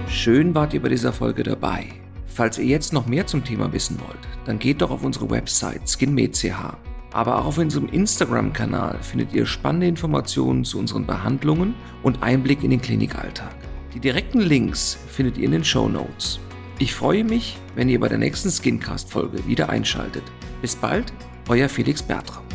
[0.08, 1.86] Schön wart ihr bei dieser Folge dabei.
[2.26, 5.88] Falls ihr jetzt noch mehr zum Thema wissen wollt, dann geht doch auf unsere Website
[5.88, 6.52] skinmed.ch.
[7.12, 12.70] Aber auch auf unserem Instagram-Kanal findet ihr spannende Informationen zu unseren Behandlungen und Einblick in
[12.70, 13.54] den Klinikalltag.
[13.96, 16.38] Die direkten Links findet ihr in den Show Notes.
[16.78, 20.22] Ich freue mich, wenn ihr bei der nächsten Skincast-Folge wieder einschaltet.
[20.60, 21.14] Bis bald,
[21.48, 22.45] euer Felix Bertram.